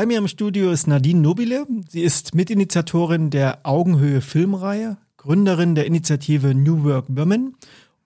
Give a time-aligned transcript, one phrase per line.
[0.00, 1.66] Bei mir im Studio ist Nadine Nobile.
[1.90, 7.54] Sie ist Mitinitiatorin der Augenhöhe Filmreihe, Gründerin der Initiative New Work Women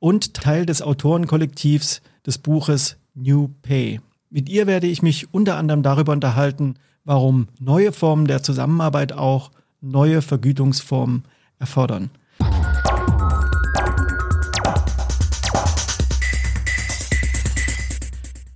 [0.01, 4.01] und Teil des Autorenkollektivs des Buches New Pay.
[4.29, 6.75] Mit ihr werde ich mich unter anderem darüber unterhalten,
[7.05, 11.23] warum neue Formen der Zusammenarbeit auch neue Vergütungsformen
[11.61, 12.11] erfordern.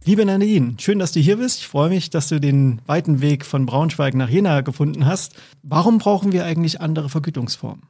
[0.09, 1.59] Liebe Nadine, schön, dass du hier bist.
[1.59, 5.35] Ich freue mich, dass du den weiten Weg von Braunschweig nach Jena gefunden hast.
[5.63, 7.83] Warum brauchen wir eigentlich andere Vergütungsformen?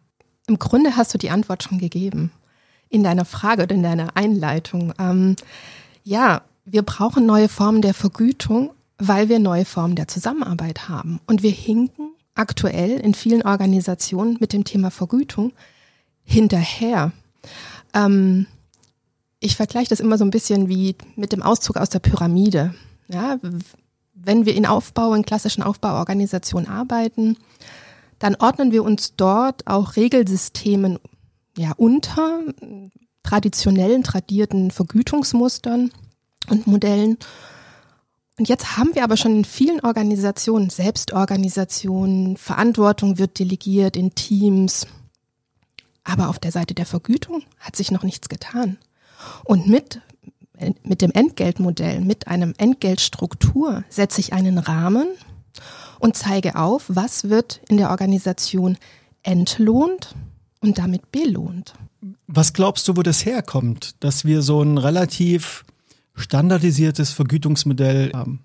[0.48, 2.32] Im Grunde hast du die Antwort schon gegeben
[2.88, 4.92] in deiner Frage oder in deiner Einleitung.
[4.98, 5.36] Ähm,
[6.02, 11.20] ja, wir brauchen neue Formen der Vergütung, weil wir neue Formen der Zusammenarbeit haben.
[11.28, 15.52] Und wir hinken aktuell in vielen Organisationen mit dem Thema Vergütung
[16.24, 17.12] hinterher.
[17.94, 18.48] Ähm,
[19.40, 22.74] ich vergleiche das immer so ein bisschen wie mit dem Auszug aus der Pyramide.
[23.08, 23.38] Ja,
[24.14, 27.36] wenn wir in Aufbau, in klassischen Aufbauorganisationen arbeiten,
[28.18, 30.98] dann ordnen wir uns dort auch Regelsystemen
[31.56, 32.40] ja, unter,
[33.22, 35.92] traditionellen, tradierten Vergütungsmustern
[36.50, 37.18] und Modellen.
[38.38, 44.86] Und jetzt haben wir aber schon in vielen Organisationen, Selbstorganisationen, Verantwortung wird delegiert in Teams.
[46.04, 48.78] Aber auf der Seite der Vergütung hat sich noch nichts getan.
[49.44, 50.00] Und mit,
[50.82, 55.08] mit dem Entgeltmodell, mit einem Entgeltstruktur setze ich einen Rahmen
[55.98, 58.76] und zeige auf, was wird in der Organisation
[59.22, 60.14] entlohnt
[60.60, 61.74] und damit belohnt.
[62.26, 65.64] Was glaubst du, wo das herkommt, dass wir so ein relativ
[66.14, 68.44] standardisiertes Vergütungsmodell haben?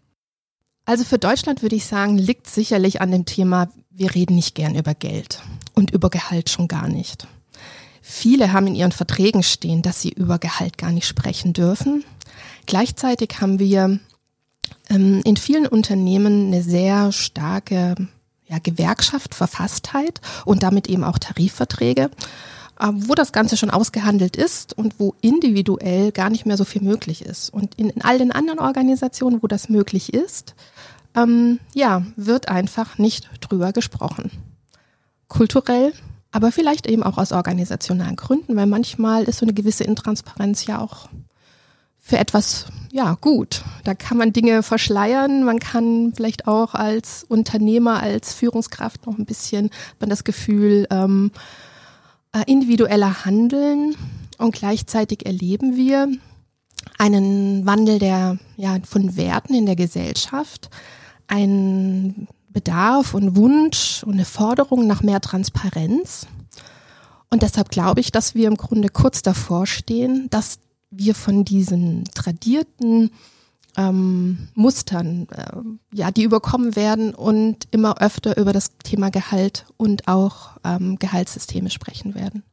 [0.85, 4.75] Also für Deutschland würde ich sagen, liegt sicherlich an dem Thema, wir reden nicht gern
[4.75, 5.41] über Geld
[5.73, 7.27] und über Gehalt schon gar nicht.
[8.05, 12.03] Viele haben in ihren Verträgen stehen, dass sie über Gehalt gar nicht sprechen dürfen.
[12.65, 13.97] Gleichzeitig haben wir
[14.89, 17.95] ähm, in vielen Unternehmen eine sehr starke
[18.45, 22.11] ja, Gewerkschaft, Verfasstheit und damit eben auch Tarifverträge,
[22.77, 26.81] äh, wo das Ganze schon ausgehandelt ist und wo individuell gar nicht mehr so viel
[26.81, 27.53] möglich ist.
[27.53, 30.55] Und in, in all den anderen Organisationen, wo das möglich ist,
[31.15, 34.29] ähm, ja, wird einfach nicht drüber gesprochen.
[35.29, 35.93] Kulturell
[36.33, 40.81] aber vielleicht eben auch aus organisationalen Gründen, weil manchmal ist so eine gewisse Intransparenz ja
[40.81, 41.07] auch
[41.99, 43.63] für etwas, ja, gut.
[43.85, 49.25] Da kann man Dinge verschleiern, man kann vielleicht auch als Unternehmer, als Führungskraft noch ein
[49.25, 51.31] bisschen man das Gefühl, ähm,
[52.33, 53.95] äh, individueller handeln.
[54.37, 56.09] Und gleichzeitig erleben wir
[56.97, 60.69] einen Wandel der, ja, von Werten in der Gesellschaft,
[61.27, 66.27] ein Bedarf und Wunsch und eine Forderung nach mehr Transparenz.
[67.29, 70.59] Und deshalb glaube ich, dass wir im Grunde kurz davor stehen, dass
[70.91, 73.09] wir von diesen tradierten
[73.75, 80.07] ähm, Mustern, äh, ja, die überkommen werden und immer öfter über das Thema Gehalt und
[80.07, 82.43] auch ähm, Gehaltssysteme sprechen werden.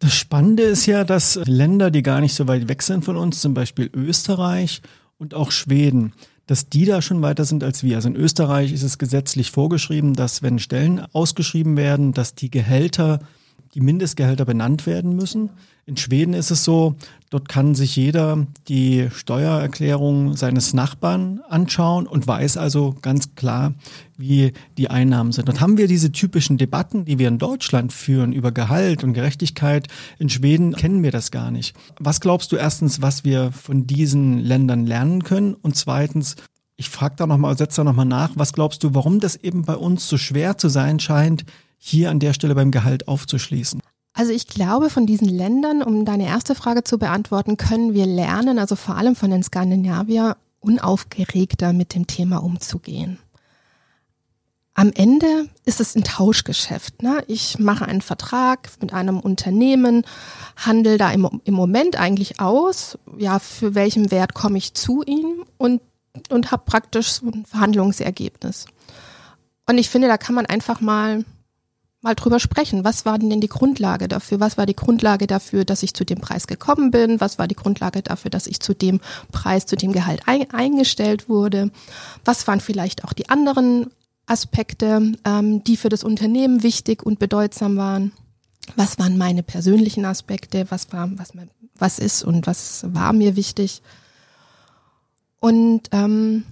[0.00, 3.40] Das Spannende ist ja, dass Länder, die gar nicht so weit weg sind von uns,
[3.40, 4.82] zum Beispiel Österreich
[5.18, 6.14] und auch Schweden,
[6.46, 7.96] dass die da schon weiter sind als wir.
[7.96, 13.20] Also in Österreich ist es gesetzlich vorgeschrieben, dass wenn Stellen ausgeschrieben werden, dass die Gehälter,
[13.74, 15.50] die Mindestgehälter benannt werden müssen.
[15.84, 16.94] In Schweden ist es so,
[17.30, 23.74] dort kann sich jeder die Steuererklärung seines Nachbarn anschauen und weiß also ganz klar,
[24.16, 25.48] wie die Einnahmen sind.
[25.48, 29.88] Dort haben wir diese typischen Debatten, die wir in Deutschland führen über Gehalt und Gerechtigkeit.
[30.18, 31.74] In Schweden kennen wir das gar nicht.
[31.98, 35.54] Was glaubst du erstens, was wir von diesen Ländern lernen können?
[35.54, 36.36] Und zweitens,
[36.76, 39.74] ich frage da nochmal, setze da nochmal nach, was glaubst du, warum das eben bei
[39.74, 41.44] uns so schwer zu sein scheint,
[41.84, 43.80] hier an der Stelle beim Gehalt aufzuschließen?
[44.14, 48.58] Also ich glaube, von diesen Ländern, um deine erste Frage zu beantworten, können wir lernen,
[48.58, 53.18] also vor allem von den Skandinavier, unaufgeregter mit dem Thema umzugehen.
[54.74, 57.02] Am Ende ist es ein Tauschgeschäft.
[57.02, 57.24] Ne?
[57.26, 60.04] Ich mache einen Vertrag mit einem Unternehmen,
[60.56, 65.44] handle da im, im Moment eigentlich aus, ja, für welchen Wert komme ich zu ihm
[65.58, 65.82] und,
[66.30, 68.66] und habe praktisch so ein Verhandlungsergebnis.
[69.68, 71.24] Und ich finde, da kann man einfach mal
[72.02, 72.84] mal drüber sprechen.
[72.84, 74.40] Was war denn die Grundlage dafür?
[74.40, 77.20] Was war die Grundlage dafür, dass ich zu dem Preis gekommen bin?
[77.20, 79.00] Was war die Grundlage dafür, dass ich zu dem
[79.30, 81.70] Preis, zu dem Gehalt ein, eingestellt wurde?
[82.24, 83.90] Was waren vielleicht auch die anderen
[84.26, 88.12] Aspekte, ähm, die für das Unternehmen wichtig und bedeutsam waren?
[88.76, 90.66] Was waren meine persönlichen Aspekte?
[90.70, 91.32] Was war, was,
[91.76, 93.82] was ist und was war mir wichtig?
[95.38, 96.44] Und ähm,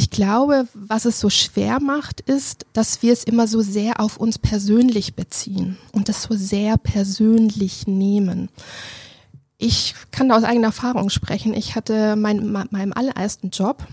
[0.00, 4.16] ich glaube, was es so schwer macht, ist, dass wir es immer so sehr auf
[4.16, 8.48] uns persönlich beziehen und das so sehr persönlich nehmen.
[9.58, 11.52] Ich kann da aus eigener Erfahrung sprechen.
[11.52, 13.86] Ich hatte mein, meinem allerersten Job,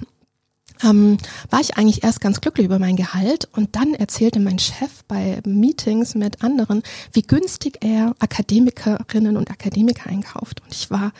[0.82, 1.18] ähm,
[1.50, 5.42] war ich eigentlich erst ganz glücklich über mein Gehalt und dann erzählte mein Chef bei
[5.46, 10.62] Meetings mit anderen, wie günstig er Akademikerinnen und Akademiker einkauft.
[10.64, 11.12] Und ich war,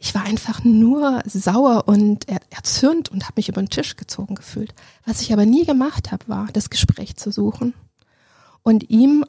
[0.00, 4.34] ich war einfach nur sauer und er, erzürnt und habe mich über den Tisch gezogen
[4.34, 4.74] gefühlt.
[5.04, 7.74] Was ich aber nie gemacht habe, war, das Gespräch zu suchen
[8.62, 9.24] und ihm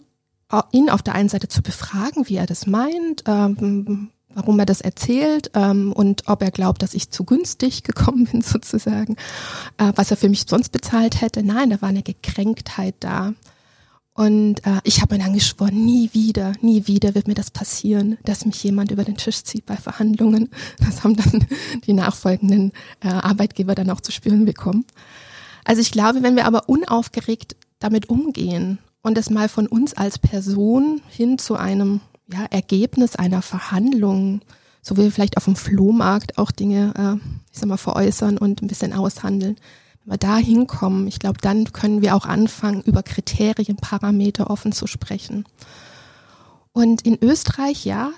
[0.72, 4.82] ihn auf der einen Seite zu befragen, wie er das meint, ähm, warum er das
[4.82, 9.16] erzählt ähm, und ob er glaubt, dass ich zu günstig gekommen bin sozusagen,
[9.78, 11.44] äh, was er für mich sonst bezahlt hätte.
[11.44, 13.34] Nein, da war eine Gekränktheit da.
[14.22, 18.20] Und äh, ich habe mir dann geschworen, nie wieder, nie wieder wird mir das passieren,
[18.24, 20.50] dass mich jemand über den Tisch zieht bei Verhandlungen.
[20.78, 21.48] Das haben dann
[21.88, 22.72] die nachfolgenden
[23.04, 24.86] äh, Arbeitgeber dann auch zu spüren bekommen.
[25.66, 30.20] Also ich glaube, wenn wir aber unaufgeregt damit umgehen und es mal von uns als
[30.20, 32.02] Person hin zu einem
[32.32, 34.42] ja, Ergebnis einer Verhandlung,
[34.84, 38.62] so wie wir vielleicht auf dem Flohmarkt auch Dinge, äh, ich sag mal, veräußern und
[38.62, 39.56] ein bisschen aushandeln.
[40.04, 44.72] Wenn wir da hinkommen, ich glaube, dann können wir auch anfangen, über Kriterien, Parameter offen
[44.72, 45.46] zu sprechen.
[46.74, 48.12] Und in Österreich, ja,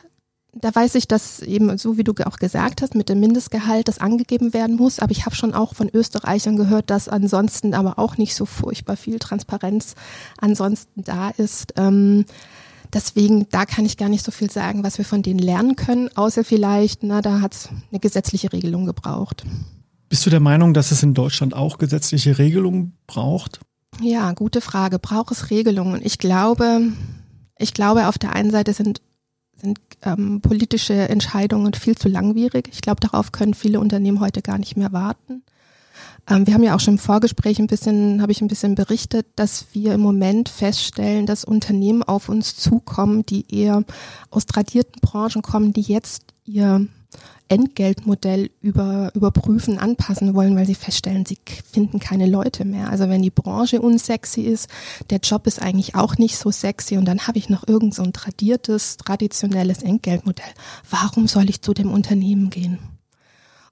[0.55, 3.97] da weiß ich, dass eben, so wie du auch gesagt hast, mit dem Mindestgehalt das
[3.97, 4.99] angegeben werden muss.
[4.99, 8.95] Aber ich habe schon auch von Österreichern gehört, dass ansonsten aber auch nicht so furchtbar
[8.95, 9.95] viel Transparenz
[10.37, 11.73] ansonsten da ist.
[11.77, 12.25] Ähm,
[12.93, 16.15] Deswegen, da kann ich gar nicht so viel sagen, was wir von denen lernen können,
[16.15, 19.43] außer vielleicht, na, da hat es eine gesetzliche Regelung gebraucht.
[20.13, 23.61] Bist du der Meinung, dass es in Deutschland auch gesetzliche Regelungen braucht?
[23.99, 24.99] Ja, gute Frage.
[24.99, 26.01] Braucht es Regelungen?
[26.03, 26.81] Ich glaube,
[27.57, 29.01] ich glaube, auf der einen Seite sind,
[29.55, 32.69] sind ähm, politische Entscheidungen viel zu langwierig.
[32.71, 35.41] Ich glaube, darauf können viele Unternehmen heute gar nicht mehr warten.
[36.29, 39.25] Ähm, wir haben ja auch schon im Vorgespräch ein bisschen, habe ich ein bisschen berichtet,
[39.35, 43.83] dass wir im Moment feststellen, dass Unternehmen auf uns zukommen, die eher
[44.29, 46.87] aus tradierten Branchen kommen, die jetzt ihr
[47.53, 51.37] Entgeltmodell über, überprüfen, anpassen wollen, weil sie feststellen, sie
[51.71, 52.89] finden keine Leute mehr.
[52.89, 54.69] Also wenn die Branche unsexy ist,
[55.09, 58.03] der Job ist eigentlich auch nicht so sexy und dann habe ich noch irgend so
[58.03, 60.53] ein tradiertes, traditionelles Entgeltmodell.
[60.89, 62.79] Warum soll ich zu dem Unternehmen gehen?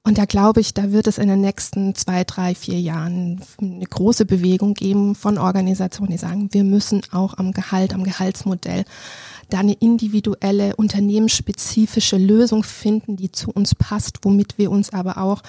[0.04, 3.86] Und da glaube ich, da wird es in den nächsten zwei, drei, vier Jahren eine
[3.86, 8.86] große Bewegung geben von Organisationen, die sagen, wir müssen auch am Gehalt, am Gehaltsmodell
[9.54, 15.42] da eine individuelle, unternehmensspezifische Lösung finden, die zu uns passt, womit wir uns aber auch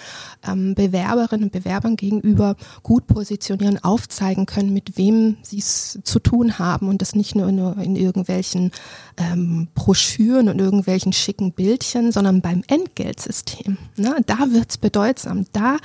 [0.47, 6.59] ähm, Bewerberinnen und Bewerbern gegenüber gut positionieren, aufzeigen können, mit wem sie es zu tun
[6.59, 8.73] haben und das nicht nur in, in irgendwelchen
[9.17, 13.79] ähm, Broschüren und irgendwelchen schicken Bildchen, sondern beim Entgeltsystem.
[13.97, 14.17] Ne?
[14.27, 15.47] Da wird's bedeutsam.
[15.53, 15.77] Da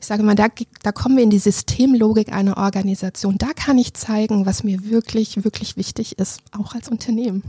[0.00, 0.46] ich sage mal, da,
[0.82, 3.36] da kommen wir in die Systemlogik einer Organisation.
[3.36, 7.42] Da kann ich zeigen, was mir wirklich, wirklich wichtig ist, auch als Unternehmen.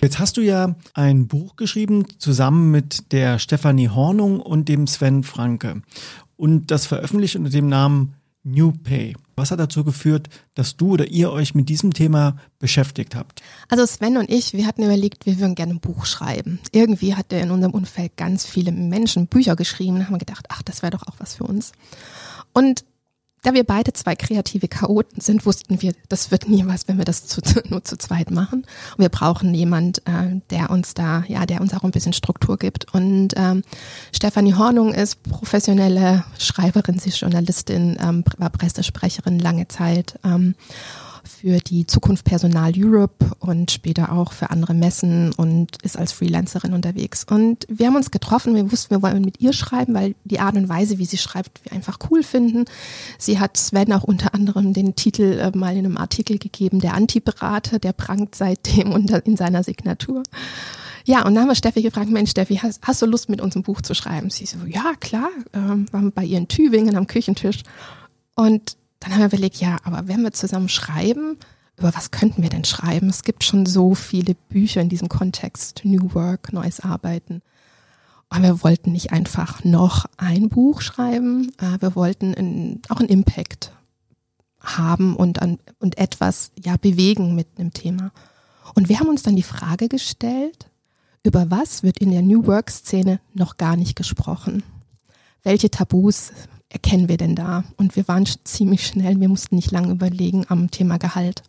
[0.00, 5.24] Jetzt hast du ja ein Buch geschrieben, zusammen mit der Stefanie Hornung und dem Sven
[5.24, 5.82] Franke.
[6.36, 8.14] Und das veröffentlicht unter dem Namen
[8.46, 9.14] New Pay.
[9.34, 13.42] Was hat dazu geführt, dass du oder ihr euch mit diesem Thema beschäftigt habt?
[13.68, 16.60] Also Sven und ich, wir hatten überlegt, wir würden gerne ein Buch schreiben.
[16.72, 19.98] Irgendwie hat er in unserem Umfeld ganz viele Menschen Bücher geschrieben.
[19.98, 21.72] Da haben wir gedacht, ach, das wäre doch auch was für uns.
[22.52, 22.84] Und
[23.42, 27.04] da wir beide zwei kreative Chaoten sind, wussten wir, das wird nie was, wenn wir
[27.04, 28.66] das zu, nur zu zweit machen.
[28.96, 32.56] Und wir brauchen jemand, äh, der uns da, ja, der uns auch ein bisschen Struktur
[32.58, 32.92] gibt.
[32.92, 33.62] Und ähm,
[34.12, 40.18] Stefanie Hornung ist professionelle Schreiberin, sie ist Journalistin, ähm, war Pressesprecherin lange Zeit.
[40.24, 40.54] Ähm,
[41.26, 46.72] für die Zukunft Personal Europe und später auch für andere Messen und ist als Freelancerin
[46.72, 47.24] unterwegs.
[47.28, 50.56] Und wir haben uns getroffen, wir wussten, wir wollen mit ihr schreiben, weil die Art
[50.56, 52.64] und Weise, wie sie schreibt, wir einfach cool finden.
[53.18, 56.94] Sie hat Sven auch unter anderem den Titel äh, mal in einem Artikel gegeben, der
[56.94, 60.22] Antiberater, der prangt seitdem unter, in seiner Signatur.
[61.04, 63.54] Ja, und dann haben wir Steffi gefragt, Mensch, Steffi, hast, hast du Lust, mit uns
[63.54, 64.28] ein Buch zu schreiben?
[64.28, 67.62] Sie so, ja, klar, ähm, waren bei ihr in Tübingen am Küchentisch.
[68.34, 71.38] Und dann haben wir überlegt, ja, aber wenn wir zusammen schreiben,
[71.78, 73.08] über was könnten wir denn schreiben?
[73.08, 77.42] Es gibt schon so viele Bücher in diesem Kontext, New Work, neues Arbeiten.
[78.30, 83.72] Und wir wollten nicht einfach noch ein Buch schreiben, wir wollten in, auch einen Impact
[84.60, 88.10] haben und, an, und etwas ja bewegen mit einem Thema.
[88.74, 90.70] Und wir haben uns dann die Frage gestellt,
[91.22, 94.62] über was wird in der New Work Szene noch gar nicht gesprochen?
[95.46, 96.32] Welche Tabus
[96.70, 97.62] erkennen wir denn da?
[97.76, 101.44] Und wir waren ziemlich schnell, wir mussten nicht lange überlegen am Thema Gehalt.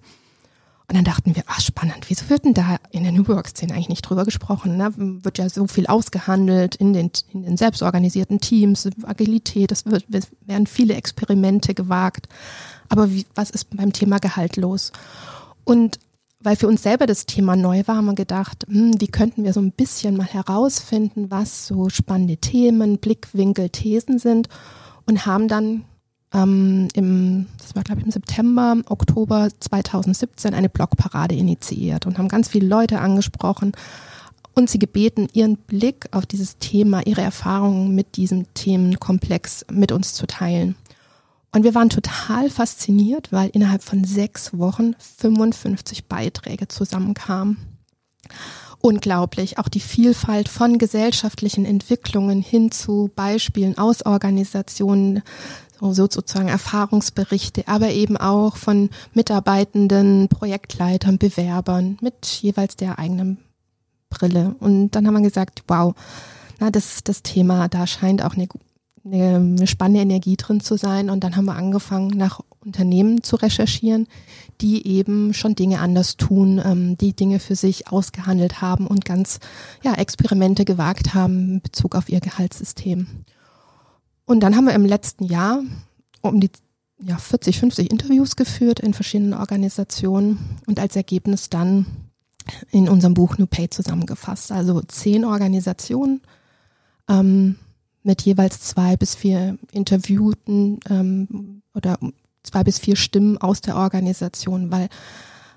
[0.87, 3.89] Und dann dachten wir, ah, spannend, wieso wird denn da in der New Work-Szene eigentlich
[3.89, 4.77] nicht drüber gesprochen?
[4.77, 4.93] Ne?
[4.95, 10.93] Wird ja so viel ausgehandelt in den, in den selbstorganisierten Teams, Agilität, es werden viele
[10.93, 12.29] Experimente gewagt.
[12.89, 14.91] Aber wie, was ist beim Thema Gehalt los?
[15.63, 15.97] Und
[16.39, 19.53] weil für uns selber das Thema neu war, haben wir gedacht, hm, wie könnten wir
[19.53, 24.47] so ein bisschen mal herausfinden, was so spannende Themen, Blickwinkel, Thesen sind
[25.05, 25.85] und haben dann
[26.33, 32.27] ähm, im, das war glaube ich im September, Oktober 2017 eine Blogparade initiiert und haben
[32.27, 33.71] ganz viele Leute angesprochen
[34.53, 40.13] und sie gebeten, ihren Blick auf dieses Thema, ihre Erfahrungen mit diesem Themenkomplex mit uns
[40.13, 40.75] zu teilen.
[41.57, 47.57] Und wir waren total fasziniert, weil innerhalb von sechs Wochen 55 Beiträge zusammenkamen.
[48.77, 55.23] Unglaublich, auch die Vielfalt von gesellschaftlichen Entwicklungen hin zu Beispielen aus Organisationen,
[55.81, 63.39] so sozusagen Erfahrungsberichte, aber eben auch von Mitarbeitenden, Projektleitern, Bewerbern mit jeweils der eigenen
[64.11, 64.55] Brille.
[64.59, 65.95] Und dann haben wir gesagt, wow,
[66.59, 68.47] na, das, das Thema, da scheint auch eine,
[69.13, 71.09] eine spannende Energie drin zu sein.
[71.09, 74.07] Und dann haben wir angefangen, nach Unternehmen zu recherchieren,
[74.61, 79.39] die eben schon Dinge anders tun, ähm, die Dinge für sich ausgehandelt haben und ganz
[79.83, 83.07] ja, Experimente gewagt haben in Bezug auf ihr Gehaltssystem.
[84.25, 85.61] Und dann haben wir im letzten Jahr
[86.21, 86.51] um die
[86.99, 91.85] ja, 40, 50 Interviews geführt in verschiedenen Organisationen und als Ergebnis dann
[92.71, 94.51] in unserem Buch New Pay zusammengefasst.
[94.51, 96.21] Also zehn Organisationen
[97.07, 97.57] ähm,
[98.07, 101.99] mit jeweils zwei bis vier Interviewten ähm, oder
[102.41, 104.87] zwei bis vier Stimmen aus der Organisation, weil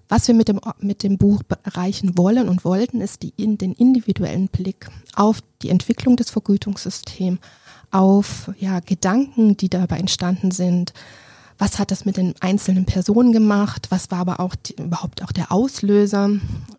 [0.09, 3.73] was wir mit dem, mit dem Buch erreichen wollen und wollten, ist die, in, den
[3.73, 7.39] individuellen Blick auf die Entwicklung des Vergütungssystems,
[7.93, 10.93] auf ja, Gedanken, die dabei entstanden sind,
[11.59, 15.33] was hat das mit den einzelnen Personen gemacht, was war aber auch die, überhaupt auch
[15.33, 16.31] der Auslöser,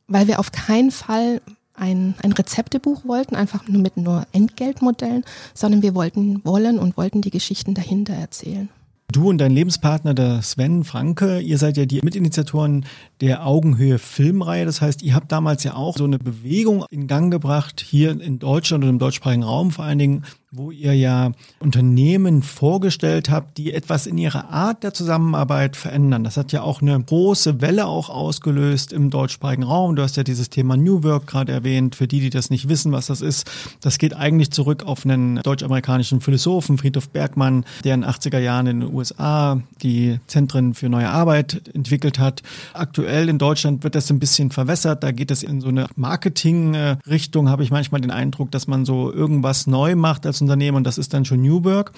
[0.08, 1.42] weil wir auf keinen Fall
[1.82, 7.22] ein, ein Rezeptebuch wollten, einfach nur mit nur Entgeltmodellen, sondern wir wollten, wollen und wollten
[7.22, 8.70] die Geschichten dahinter erzählen.
[9.12, 12.86] Du und dein Lebenspartner, der Sven Franke, ihr seid ja die Mitinitiatoren
[13.20, 14.64] der Augenhöhe Filmreihe.
[14.64, 18.40] Das heißt, ihr habt damals ja auch so eine Bewegung in Gang gebracht, hier in
[18.40, 23.74] Deutschland und im deutschsprachigen Raum vor allen Dingen, wo ihr ja Unternehmen vorgestellt habt, die
[23.74, 26.25] etwas in ihrer Art der Zusammenarbeit verändern.
[26.25, 29.96] Das hat ja auch eine große Welle auch ausgelöst im deutschsprachigen Raum.
[29.96, 31.96] Du hast ja dieses Thema New Work gerade erwähnt.
[31.96, 35.38] Für die, die das nicht wissen, was das ist, das geht eigentlich zurück auf einen
[35.38, 40.89] deutsch-amerikanischen Philosophen, Friedhof Bergmann, der in den 80er Jahren in den USA die Zentren für
[40.89, 42.43] neue Arbeit entwickelt hat.
[42.74, 45.01] Aktuell in Deutschland wird das ein bisschen verwässert.
[45.01, 49.13] Da geht es in so eine Marketing-Richtung, habe ich manchmal den Eindruck, dass man so
[49.13, 51.94] irgendwas neu macht als Unternehmen und das ist dann schon Newberg.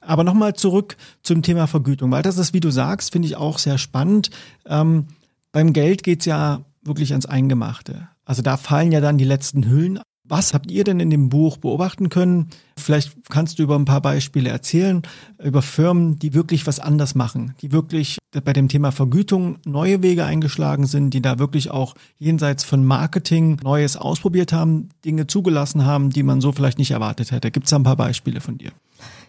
[0.00, 3.58] Aber nochmal zurück zum Thema Vergütung, weil das ist, wie du sagst, finde ich auch
[3.58, 4.30] sehr spannend.
[4.66, 5.06] Ähm,
[5.52, 8.08] beim Geld geht's ja wirklich ans Eingemachte.
[8.24, 10.00] Also da fallen ja dann die letzten Hüllen.
[10.28, 12.48] Was habt ihr denn in dem Buch beobachten können?
[12.76, 15.02] Vielleicht kannst du über ein paar Beispiele erzählen,
[15.42, 20.24] über Firmen, die wirklich was anders machen, die wirklich bei dem Thema Vergütung neue Wege
[20.24, 26.10] eingeschlagen sind, die da wirklich auch jenseits von Marketing Neues ausprobiert haben, Dinge zugelassen haben,
[26.10, 27.50] die man so vielleicht nicht erwartet hätte.
[27.50, 28.72] Gibt es da ein paar Beispiele von dir?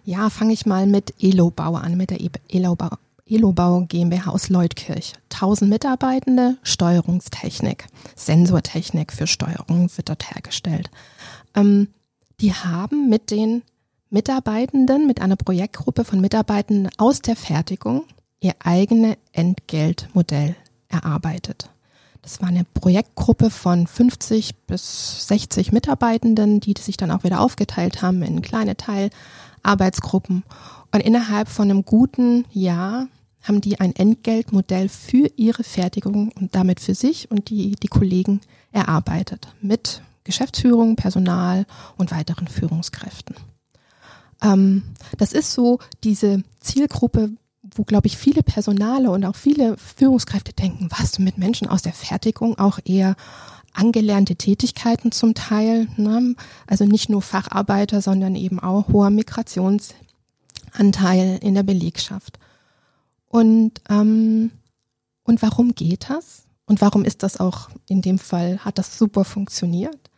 [0.04, 2.98] Ja, fange ich mal mit Elobau an, mit der Elobau.
[3.30, 5.14] Elobau GmbH aus Leutkirch.
[5.34, 10.90] 1000 Mitarbeitende, Steuerungstechnik, Sensortechnik für Steuerung wird dort hergestellt.
[11.56, 11.90] Ähm,
[12.40, 13.64] die haben mit den
[14.10, 18.04] Mitarbeitenden, mit einer Projektgruppe von Mitarbeitenden aus der Fertigung
[18.40, 20.56] ihr eigenes Entgeltmodell
[20.88, 21.70] erarbeitet.
[22.22, 28.02] Das war eine Projektgruppe von 50 bis 60 Mitarbeitenden, die sich dann auch wieder aufgeteilt
[28.02, 30.44] haben in kleine Teilarbeitsgruppen.
[30.92, 33.08] Und innerhalb von einem guten Jahr
[33.48, 38.42] haben die ein Entgeltmodell für ihre Fertigung und damit für sich und die, die Kollegen
[38.72, 41.66] erarbeitet mit Geschäftsführung, Personal
[41.98, 43.36] und weiteren Führungskräften.
[44.42, 44.84] Ähm,
[45.18, 47.32] das ist so diese Zielgruppe,
[47.76, 51.94] wo, glaube ich, viele Personale und auch viele Führungskräfte denken, was mit Menschen aus der
[51.94, 53.16] Fertigung auch eher
[53.74, 56.36] angelernte Tätigkeiten zum Teil, ne?
[56.66, 62.40] also nicht nur Facharbeiter, sondern eben auch hoher Migrationsanteil in der Belegschaft.
[63.28, 64.52] Und, ähm,
[65.24, 66.44] und warum geht das?
[66.66, 70.10] Und warum ist das auch in dem Fall, hat das super funktioniert?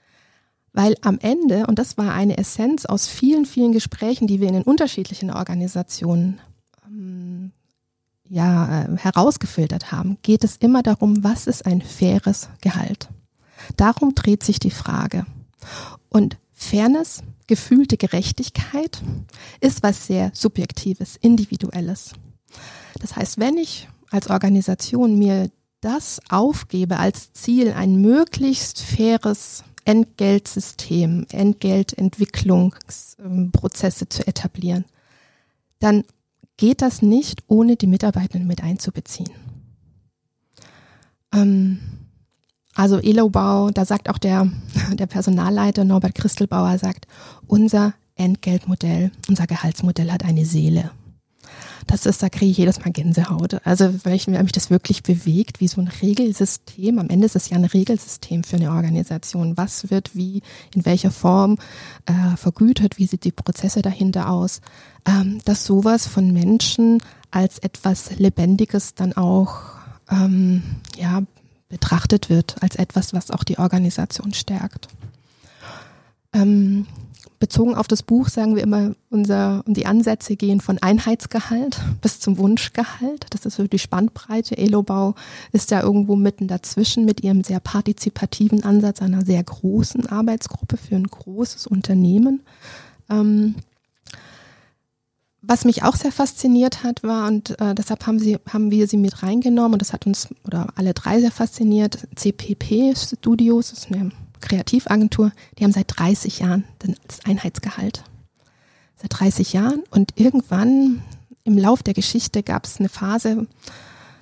[0.73, 4.53] Weil am Ende, und das war eine Essenz aus vielen, vielen Gesprächen, die wir in
[4.53, 6.39] den unterschiedlichen Organisationen
[6.85, 7.51] ähm,
[8.27, 13.09] ja, äh, herausgefiltert haben, geht es immer darum, was ist ein faires Gehalt?
[13.77, 15.25] Darum dreht sich die Frage.
[16.09, 19.01] Und Fairness, gefühlte Gerechtigkeit
[19.59, 22.13] ist was sehr Subjektives, Individuelles.
[22.99, 25.49] Das heißt, wenn ich als Organisation mir
[25.81, 34.83] das aufgebe als Ziel, ein möglichst faires Entgeltsystem, Entgeltentwicklungsprozesse zu etablieren,
[35.79, 36.03] dann
[36.57, 39.29] geht das nicht, ohne die Mitarbeitenden mit einzubeziehen.
[41.33, 41.79] Ähm,
[42.75, 44.51] also Elobau, da sagt auch der,
[44.93, 47.07] der Personalleiter Norbert Christelbauer, sagt,
[47.47, 50.91] unser Entgeltmodell, unser Gehaltsmodell hat eine Seele.
[51.89, 53.65] Das ist, da kriege ich jedes Mal Gänsehaut.
[53.65, 56.99] Also weil, ich, weil mich das wirklich bewegt, wie so ein Regelsystem.
[56.99, 59.57] Am Ende ist es ja ein Regelsystem für eine Organisation.
[59.57, 60.43] Was wird wie,
[60.75, 61.57] in welcher Form
[62.05, 64.61] äh, vergütet, wie sieht die Prozesse dahinter aus,
[65.07, 69.61] ähm, dass sowas von Menschen als etwas Lebendiges dann auch
[70.11, 70.61] ähm,
[70.95, 71.23] ja,
[71.69, 74.89] betrachtet wird, als etwas, was auch die Organisation stärkt.
[76.33, 76.85] Ähm,
[77.39, 82.37] bezogen auf das Buch sagen wir immer, unser, die Ansätze gehen von Einheitsgehalt bis zum
[82.37, 83.25] Wunschgehalt.
[83.29, 84.57] Das ist so die Spannbreite.
[84.57, 85.15] Elobau
[85.51, 90.95] ist da irgendwo mitten dazwischen mit ihrem sehr partizipativen Ansatz einer sehr großen Arbeitsgruppe für
[90.95, 92.41] ein großes Unternehmen.
[93.09, 93.55] Ähm,
[95.41, 98.97] was mich auch sehr fasziniert hat, war, und äh, deshalb haben, sie, haben wir sie
[98.97, 104.11] mit reingenommen, und das hat uns, oder alle drei sehr fasziniert, CPP Studios, ist eine
[104.39, 108.03] Kreativagentur, die haben seit 30 Jahren das Einheitsgehalt.
[108.95, 109.83] Seit 30 Jahren.
[109.91, 111.01] Und irgendwann
[111.43, 113.47] im Lauf der Geschichte gab es eine Phase,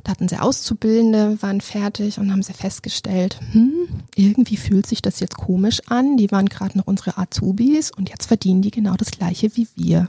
[0.08, 5.20] da hatten sie Auszubildende, waren fertig und haben sie festgestellt, hm, irgendwie fühlt sich das
[5.20, 6.16] jetzt komisch an.
[6.16, 10.08] Die waren gerade noch unsere Azubis und jetzt verdienen die genau das gleiche wie wir.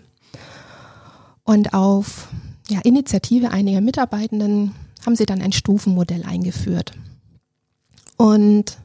[1.43, 2.29] Und auf
[2.69, 4.73] ja, Initiative einiger Mitarbeitenden
[5.05, 6.93] haben sie dann ein Stufenmodell eingeführt.
[8.17, 8.79] Und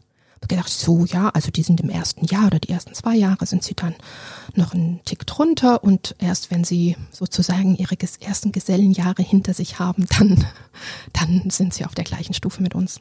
[0.48, 3.64] gedacht, so ja, also die sind im ersten Jahr oder die ersten zwei Jahre sind
[3.64, 3.96] sie dann
[4.56, 10.06] noch einen Tick drunter und erst wenn sie sozusagen ihre ersten Gesellenjahre hinter sich haben,
[10.18, 10.46] dann,
[11.14, 13.00] dann sind sie auf der gleichen Stufe mit uns.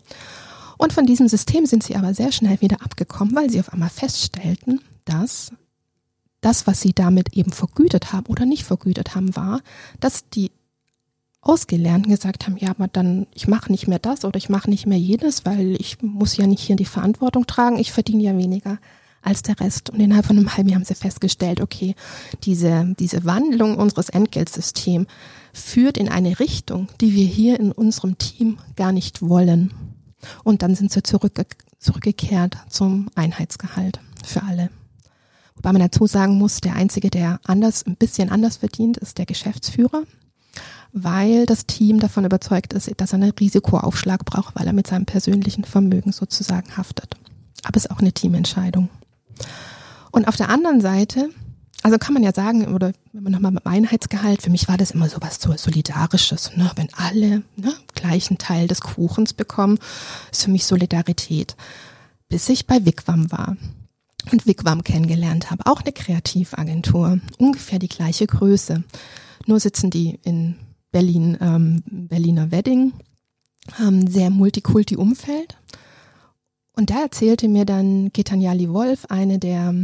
[0.78, 3.90] Und von diesem System sind sie aber sehr schnell wieder abgekommen, weil sie auf einmal
[3.90, 5.52] feststellten, dass
[6.40, 9.60] das, was sie damit eben vergütet haben oder nicht vergütet haben, war,
[10.00, 10.50] dass die
[11.42, 14.86] Ausgelernten gesagt haben, ja, aber dann, ich mache nicht mehr das oder ich mache nicht
[14.86, 18.78] mehr jenes, weil ich muss ja nicht hier die Verantwortung tragen, ich verdiene ja weniger
[19.22, 19.90] als der Rest.
[19.90, 21.94] Und innerhalb von einem halben Jahr haben sie festgestellt, okay,
[22.44, 25.06] diese, diese Wandlung unseres Entgeltsystems
[25.52, 29.72] führt in eine Richtung, die wir hier in unserem Team gar nicht wollen.
[30.44, 31.44] Und dann sind sie zurückge
[31.78, 34.70] zurückgekehrt zum Einheitsgehalt für alle.
[35.56, 39.26] Wobei man dazu sagen muss, der Einzige, der anders, ein bisschen anders verdient, ist der
[39.26, 40.04] Geschäftsführer,
[40.92, 45.06] weil das Team davon überzeugt ist, dass er einen Risikoaufschlag braucht, weil er mit seinem
[45.06, 47.14] persönlichen Vermögen sozusagen haftet.
[47.62, 48.88] Aber es ist auch eine Teamentscheidung.
[50.10, 51.30] Und auf der anderen Seite,
[51.82, 54.90] also kann man ja sagen, oder wenn man nochmal beim Einheitsgehalt, für mich war das
[54.90, 56.70] immer so was so Solidarisches, ne?
[56.76, 59.78] wenn alle ne, gleichen Teil des Kuchens bekommen,
[60.30, 61.56] ist für mich Solidarität.
[62.28, 63.56] Bis ich bei Wigwam war
[64.30, 65.66] und Wigwam kennengelernt habe.
[65.66, 68.84] Auch eine Kreativagentur, ungefähr die gleiche Größe.
[69.46, 70.56] Nur sitzen die in
[70.90, 72.92] Berlin, ähm, Berliner Wedding,
[73.80, 75.56] ähm, sehr Multikulti-Umfeld.
[76.74, 79.74] Und da erzählte mir dann Getanjali Wolf, eine der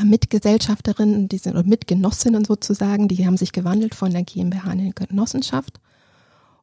[0.00, 4.80] äh, Mitgesellschafterinnen, die sind, oder Mitgenossinnen sozusagen, die haben sich gewandelt von der GmbH in
[4.80, 5.80] eine Genossenschaft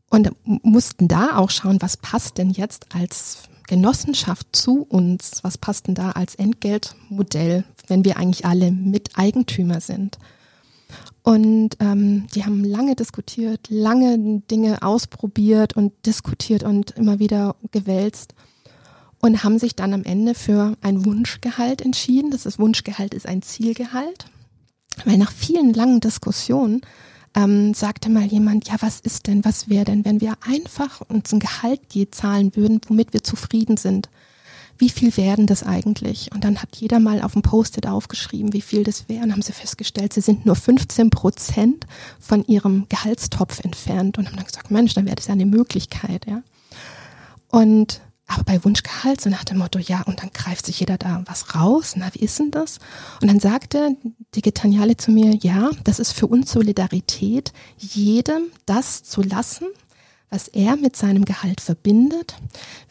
[0.10, 5.44] und mussten da auch schauen, was passt denn jetzt als Genossenschaft zu uns?
[5.44, 10.18] Was passt denn da als Entgeltmodell, wenn wir eigentlich alle Miteigentümer sind?
[11.30, 18.34] Und ähm, die haben lange diskutiert, lange Dinge ausprobiert und diskutiert und immer wieder gewälzt
[19.20, 22.32] und haben sich dann am Ende für ein Wunschgehalt entschieden.
[22.32, 24.26] Das ist Wunschgehalt ist ein Zielgehalt,
[25.06, 26.82] weil nach vielen langen Diskussionen
[27.36, 31.32] ähm, sagte mal jemand, ja, was ist denn, was wäre denn, wenn wir einfach uns
[31.32, 34.10] ein Gehalt zahlen würden, womit wir zufrieden sind?
[34.80, 36.32] Wie viel werden das eigentlich?
[36.34, 39.24] Und dann hat jeder mal auf dem Post-it aufgeschrieben, wie viel das wäre.
[39.24, 41.86] Und haben sie festgestellt, sie sind nur 15 Prozent
[42.18, 46.26] von ihrem Gehaltstopf entfernt und haben dann gesagt, Mensch, dann wäre das ja eine Möglichkeit,
[46.28, 46.42] ja.
[47.50, 51.24] Und aber bei Wunschgehalt, so nach dem Motto, ja, und dann greift sich jeder da
[51.26, 51.96] was raus.
[51.98, 52.78] Na, wie ist denn das?
[53.22, 53.98] Und dann sagte
[54.36, 59.66] die Getaniale zu mir, ja, das ist für uns Solidarität, jedem das zu lassen,
[60.30, 62.36] was er mit seinem Gehalt verbindet.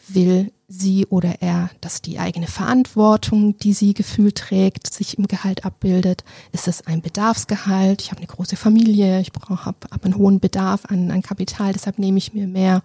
[0.07, 5.65] Will sie oder er, dass die eigene Verantwortung, die sie gefühlt trägt, sich im Gehalt
[5.65, 6.23] abbildet?
[6.51, 8.01] Ist es ein Bedarfsgehalt?
[8.01, 11.73] Ich habe eine große Familie, ich brauche hab, hab einen hohen Bedarf an, an Kapital,
[11.73, 12.81] deshalb nehme ich mir mehr.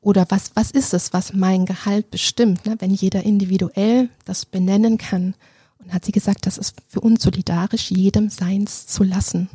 [0.00, 2.76] Oder was, was ist es, was mein Gehalt bestimmt, ne?
[2.80, 5.34] wenn jeder individuell das benennen kann?
[5.78, 9.48] Und hat sie gesagt, das ist für uns solidarisch, jedem seins zu lassen.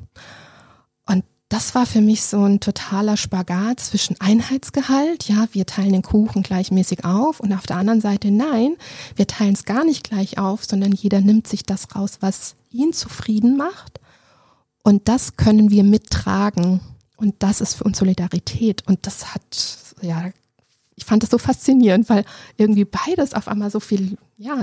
[1.50, 6.44] Das war für mich so ein totaler Spagat zwischen Einheitsgehalt, ja, wir teilen den Kuchen
[6.44, 8.76] gleichmäßig auf und auf der anderen Seite nein,
[9.16, 12.92] wir teilen es gar nicht gleich auf, sondern jeder nimmt sich das raus, was ihn
[12.92, 14.02] zufrieden macht.
[14.84, 16.82] Und das können wir mittragen.
[17.18, 18.88] Und das ist für uns Solidarität.
[18.88, 20.32] Und das hat ja
[20.98, 22.26] ich fand das so faszinierend, weil
[22.58, 24.58] irgendwie beides auf einmal so viel, ja,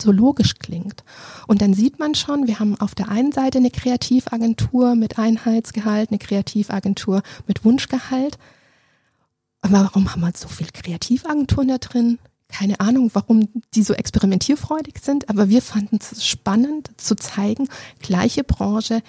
[0.00, 1.02] so logisch klingt.
[1.46, 6.10] Und dann sieht man schon, wir haben auf der einen Seite eine Kreativagentur mit Einheitsgehalt,
[6.10, 8.38] eine Kreativagentur mit Wunschgehalt.
[9.62, 12.18] Aber warum haben wir so viele Kreativagenturen da drin?
[12.48, 17.68] Keine Ahnung, warum die so experimentierfreudig sind, aber wir fanden es spannend zu zeigen,
[18.00, 19.02] gleiche Branche,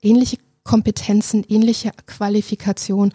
[0.00, 3.12] ähnliche Kompetenzen, ähnliche Qualifikation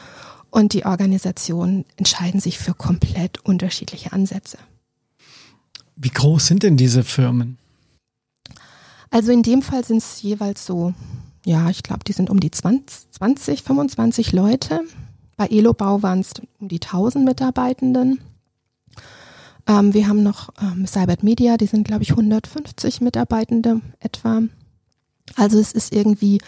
[0.52, 4.58] und die Organisationen entscheiden sich für komplett unterschiedliche Ansätze.
[5.96, 7.58] Wie groß sind denn diese Firmen?
[9.12, 10.94] Also in dem Fall sind es jeweils so,
[11.46, 14.82] ja, ich glaube, die sind um die 20, 20 25 Leute.
[15.36, 18.22] Bei Elobau waren es um die 1000 Mitarbeitenden.
[19.68, 24.42] Ähm, wir haben noch ähm, Cybert Media, die sind, glaube ich, 150 Mitarbeitende etwa.
[25.36, 26.40] Also es ist irgendwie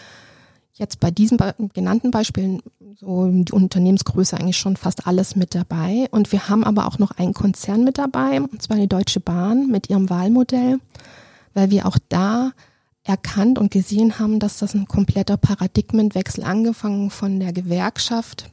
[0.74, 1.38] jetzt bei diesen
[1.74, 2.62] genannten Beispielen
[2.96, 6.08] so die Unternehmensgröße eigentlich schon fast alles mit dabei.
[6.10, 9.68] Und wir haben aber auch noch einen Konzern mit dabei, und zwar die Deutsche Bahn
[9.68, 10.78] mit ihrem Wahlmodell,
[11.54, 12.52] weil wir auch da
[13.04, 18.50] erkannt und gesehen haben, dass das ein kompletter Paradigmenwechsel angefangen von der Gewerkschaft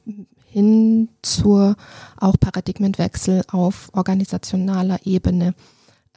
[0.51, 1.75] hin zur
[2.17, 5.53] auch Paradigmenwechsel auf organisationaler Ebene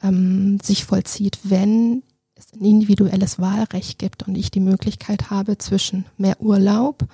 [0.01, 2.01] ähm, sich vollzieht, wenn
[2.35, 7.05] es ein individuelles Wahlrecht gibt und ich die Möglichkeit habe, zwischen mehr Urlaub,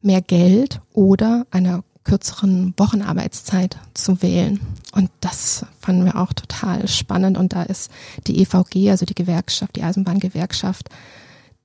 [0.00, 4.60] mehr Geld oder einer kürzeren Wochenarbeitszeit zu wählen.
[4.92, 7.36] Und das fanden wir auch total spannend.
[7.36, 7.90] Und da ist
[8.26, 10.88] die EVG, also die Gewerkschaft, die Eisenbahngewerkschaft,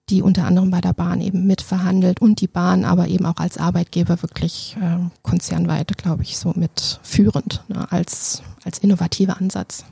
[0.10, 3.58] die unter anderem bei der Bahn eben mitverhandelt und die Bahn aber eben auch als
[3.58, 9.86] Arbeitgeber wirklich äh, konzernweit, glaube ich, so mit führend ne, als, als innovativer Ansatz.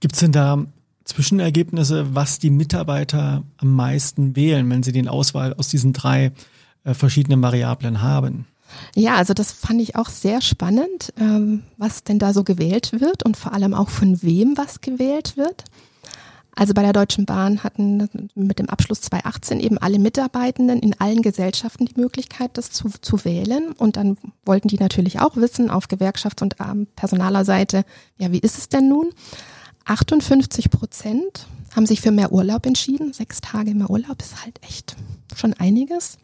[0.00, 0.66] Gibt es denn da
[1.12, 6.32] Zwischenergebnisse, was die Mitarbeiter am meisten wählen, wenn sie den Auswahl aus diesen drei
[6.84, 8.46] äh, verschiedenen Variablen haben?
[8.94, 13.22] Ja, also das fand ich auch sehr spannend, ähm, was denn da so gewählt wird
[13.24, 15.64] und vor allem auch von wem was gewählt wird.
[16.54, 21.22] Also bei der Deutschen Bahn hatten mit dem Abschluss 2018 eben alle Mitarbeitenden in allen
[21.22, 23.72] Gesellschaften die Möglichkeit, das zu, zu wählen.
[23.72, 27.84] Und dann wollten die natürlich auch wissen auf Gewerkschafts- und ähm, Personaler Seite,
[28.18, 29.10] ja, wie ist es denn nun?
[29.84, 33.12] 58 Prozent haben sich für mehr Urlaub entschieden.
[33.12, 34.96] Sechs Tage mehr Urlaub ist halt echt
[35.34, 36.18] schon einiges.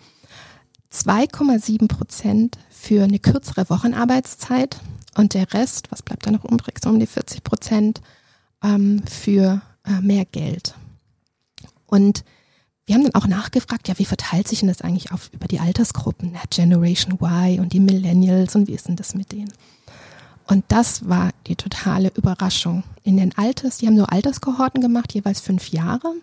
[0.93, 4.79] 2,7 Prozent für eine kürzere Wochenarbeitszeit
[5.17, 8.01] und der Rest, was bleibt da noch übrig, so um die 40 Prozent
[8.63, 10.75] ähm, für äh, mehr Geld.
[11.87, 12.25] Und
[12.87, 15.61] wir haben dann auch nachgefragt, ja, wie verteilt sich denn das eigentlich auf über die
[15.61, 19.53] Altersgruppen, Generation Y und die Millennials und wie ist denn das mit denen?
[20.49, 22.83] Und das war die totale Überraschung.
[23.05, 26.15] In den Alters, die haben nur Alterskohorten gemacht, jeweils fünf Jahre.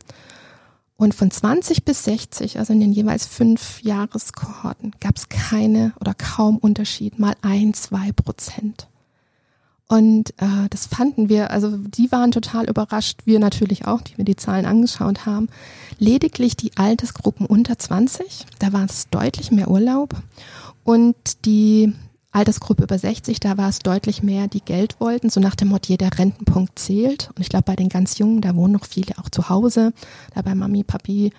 [0.97, 6.15] Und von 20 bis 60, also in den jeweils fünf Jahreskohorten, gab es keine oder
[6.15, 8.87] kaum Unterschied, mal ein, zwei Prozent.
[9.87, 14.25] Und äh, das fanden wir, also die waren total überrascht, wir natürlich auch, die wir
[14.25, 15.49] die Zahlen angeschaut haben.
[15.99, 20.15] Lediglich die Altersgruppen unter 20, da war es deutlich mehr Urlaub.
[20.83, 21.93] Und die
[22.35, 25.89] Altersgruppe über 60, da war es deutlich mehr, die Geld wollten, so nach dem Motto,
[25.89, 27.29] jeder Rentenpunkt zählt.
[27.35, 29.93] Und ich glaube, bei den ganz Jungen, da wohnen noch viele auch zu Hause,
[30.33, 31.31] da bei Mami, Papi,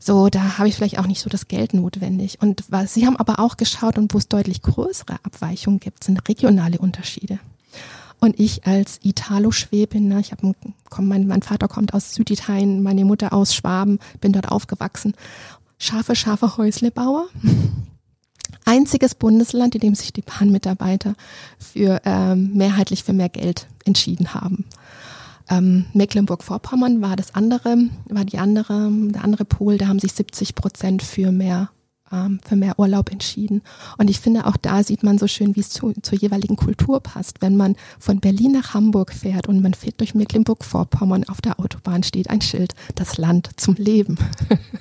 [0.00, 2.42] so, da habe ich vielleicht auch nicht so das Geld notwendig.
[2.42, 6.28] Und was, sie haben aber auch geschaut, und wo es deutlich größere Abweichungen gibt, sind
[6.28, 7.38] regionale Unterschiede.
[8.18, 10.54] Und ich als Italo-Schwäbin, ne, ich habe,
[10.98, 15.14] mein, mein Vater kommt aus Süditalien, meine Mutter aus Schwaben, bin dort aufgewachsen.
[15.78, 17.28] Scharfe, scharfe Häuslebauer
[18.72, 21.14] einziges Bundesland, in dem sich die Bahnmitarbeiter
[21.58, 24.64] für ähm, mehrheitlich für mehr Geld entschieden haben.
[25.50, 27.76] Ähm, Mecklenburg-Vorpommern war das andere,
[28.08, 31.68] war die andere, der andere Pol, da haben sich 70 Prozent für mehr
[32.12, 33.62] ähm, für mehr Urlaub entschieden.
[33.98, 37.00] Und ich finde, auch da sieht man so schön, wie es zu, zur jeweiligen Kultur
[37.00, 37.40] passt.
[37.40, 42.02] Wenn man von Berlin nach Hamburg fährt und man fährt durch Mecklenburg-Vorpommern, auf der Autobahn
[42.02, 44.18] steht ein Schild, das Land zum Leben.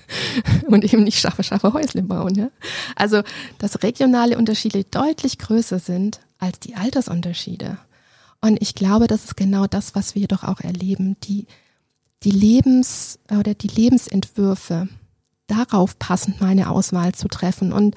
[0.68, 2.36] und eben nicht scharfe, scharfe Häusle bauen.
[2.36, 2.50] Ja?
[2.96, 3.22] Also,
[3.58, 7.78] dass regionale Unterschiede deutlich größer sind als die Altersunterschiede.
[8.42, 11.16] Und ich glaube, das ist genau das, was wir doch auch erleben.
[11.24, 11.46] Die,
[12.24, 14.90] die Lebens- oder die Lebensentwürfe
[15.48, 17.74] darauf passend meine Auswahl zu treffen.
[17.74, 17.96] Und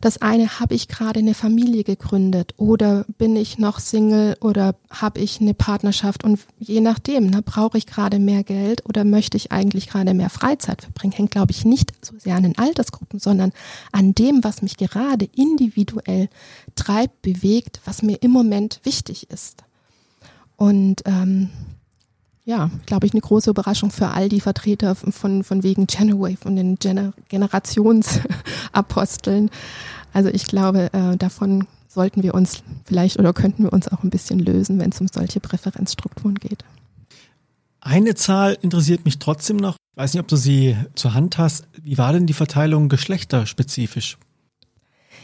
[0.00, 5.20] das eine, habe ich gerade eine Familie gegründet oder bin ich noch Single oder habe
[5.20, 9.52] ich eine Partnerschaft und je nachdem, ne, brauche ich gerade mehr Geld oder möchte ich
[9.52, 13.52] eigentlich gerade mehr Freizeit verbringen, hängt, glaube ich, nicht so sehr an den Altersgruppen, sondern
[13.92, 16.28] an dem, was mich gerade individuell
[16.74, 19.64] treibt, bewegt, was mir im Moment wichtig ist.
[20.56, 21.50] Und ähm,
[22.46, 26.54] ja, glaube ich, eine große Überraschung für all die Vertreter von, von wegen Generwave und
[26.54, 29.50] den Gener Generationsaposteln.
[30.12, 34.10] Also ich glaube, äh, davon sollten wir uns vielleicht oder könnten wir uns auch ein
[34.10, 36.64] bisschen lösen, wenn es um solche Präferenzstrukturen geht.
[37.80, 39.74] Eine Zahl interessiert mich trotzdem noch.
[39.94, 41.66] Ich weiß nicht, ob du sie zur Hand hast.
[41.82, 44.18] Wie war denn die Verteilung geschlechterspezifisch?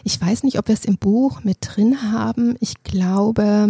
[0.02, 2.56] Ich weiß nicht, ob wir es im Buch mit drin haben.
[2.58, 3.68] Ich glaube,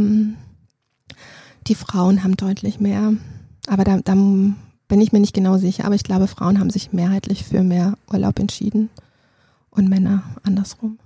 [1.67, 3.13] die Frauen haben deutlich mehr.
[3.67, 5.85] Aber da, da bin ich mir nicht genau sicher.
[5.85, 8.91] Aber ich glaube, Frauen haben sich mehrheitlich für mehr Urlaub entschieden
[9.71, 10.99] und Männer andersrum.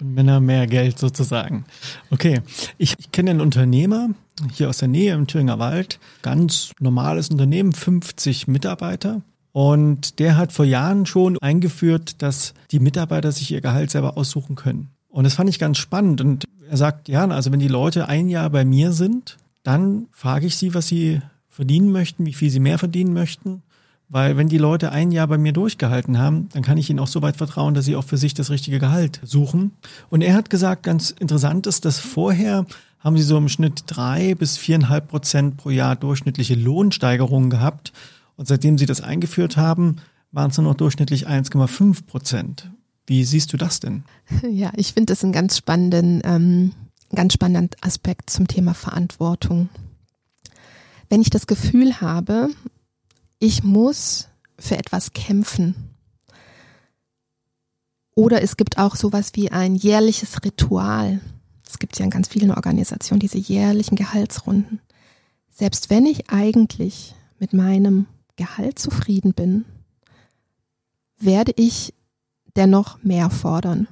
[0.00, 1.64] Und Männer mehr Geld sozusagen.
[2.10, 2.40] Okay,
[2.76, 4.10] ich, ich kenne einen Unternehmer
[4.52, 5.98] hier aus der Nähe im Thüringer Wald.
[6.22, 9.22] Ganz normales Unternehmen, 50 Mitarbeiter.
[9.50, 14.54] Und der hat vor Jahren schon eingeführt, dass die Mitarbeiter sich ihr Gehalt selber aussuchen
[14.54, 14.90] können.
[15.08, 16.20] Und das fand ich ganz spannend.
[16.20, 20.46] Und er sagt, ja, also wenn die Leute ein Jahr bei mir sind, dann frage
[20.46, 21.20] ich sie, was sie
[21.58, 23.64] verdienen möchten, wie viel sie mehr verdienen möchten.
[24.08, 27.08] Weil wenn die Leute ein Jahr bei mir durchgehalten haben, dann kann ich ihnen auch
[27.08, 29.72] so weit vertrauen, dass sie auch für sich das richtige Gehalt suchen.
[30.08, 32.64] Und er hat gesagt, ganz interessant ist, dass vorher
[33.00, 37.92] haben sie so im Schnitt drei bis viereinhalb Prozent pro Jahr durchschnittliche Lohnsteigerungen gehabt.
[38.36, 39.96] Und seitdem sie das eingeführt haben,
[40.30, 42.70] waren es nur noch durchschnittlich 1,5 Prozent.
[43.08, 44.04] Wie siehst du das denn?
[44.48, 46.70] Ja, ich finde das einen ganz spannenden, ähm,
[47.12, 49.68] ganz spannenden Aspekt zum Thema Verantwortung.
[51.08, 52.50] Wenn ich das Gefühl habe,
[53.38, 55.74] ich muss für etwas kämpfen.
[58.14, 61.20] Oder es gibt auch sowas wie ein jährliches Ritual.
[61.66, 64.80] Es gibt ja in ganz vielen Organisationen diese jährlichen Gehaltsrunden.
[65.50, 69.64] Selbst wenn ich eigentlich mit meinem Gehalt zufrieden bin,
[71.18, 71.94] werde ich
[72.56, 73.86] dennoch mehr fordern,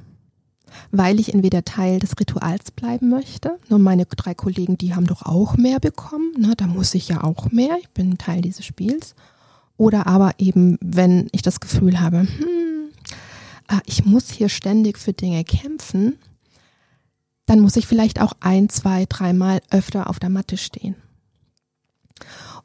[0.90, 3.58] weil ich entweder Teil des Rituals bleiben möchte.
[3.68, 6.32] Nur meine drei Kollegen, die haben doch auch mehr bekommen.
[6.38, 7.76] Na, da muss ich ja auch mehr.
[7.80, 9.14] Ich bin Teil dieses Spiels.
[9.76, 12.90] Oder aber eben, wenn ich das Gefühl habe, hm,
[13.68, 16.16] ah, ich muss hier ständig für Dinge kämpfen,
[17.46, 20.96] dann muss ich vielleicht auch ein, zwei, dreimal öfter auf der Matte stehen.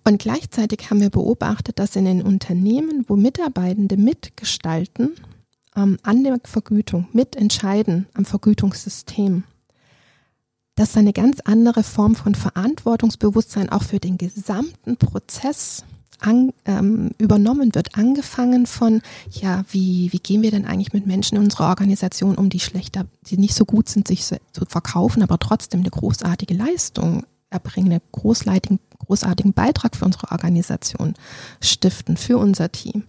[0.04, 5.12] Und gleichzeitig haben wir beobachtet, dass in den Unternehmen, wo Mitarbeitende mitgestalten,
[5.76, 9.44] ähm, an der Vergütung, mitentscheiden am Vergütungssystem,
[10.76, 15.84] dass eine ganz andere Form von Verantwortungsbewusstsein auch für den gesamten Prozess
[16.22, 21.38] an, ähm, übernommen wird, angefangen von, ja, wie, wie gehen wir denn eigentlich mit Menschen
[21.38, 25.40] in unserer Organisation um, die schlechter, die nicht so gut sind, sich zu verkaufen, aber
[25.40, 31.16] trotzdem eine großartige Leistung erbringen, einen großartigen, großartigen Beitrag für unsere Organisation
[31.60, 33.04] stiften, für unser Team.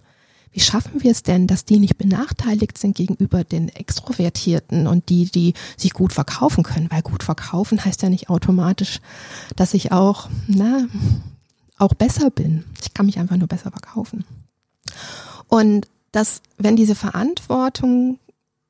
[0.53, 5.25] Wie schaffen wir es denn, dass die nicht benachteiligt sind gegenüber den Extrovertierten und die,
[5.25, 6.91] die sich gut verkaufen können?
[6.91, 9.01] Weil gut verkaufen heißt ja nicht automatisch,
[9.55, 10.87] dass ich auch, na,
[11.79, 12.65] auch besser bin.
[12.81, 14.25] Ich kann mich einfach nur besser verkaufen.
[15.47, 18.19] Und dass, wenn diese Verantwortung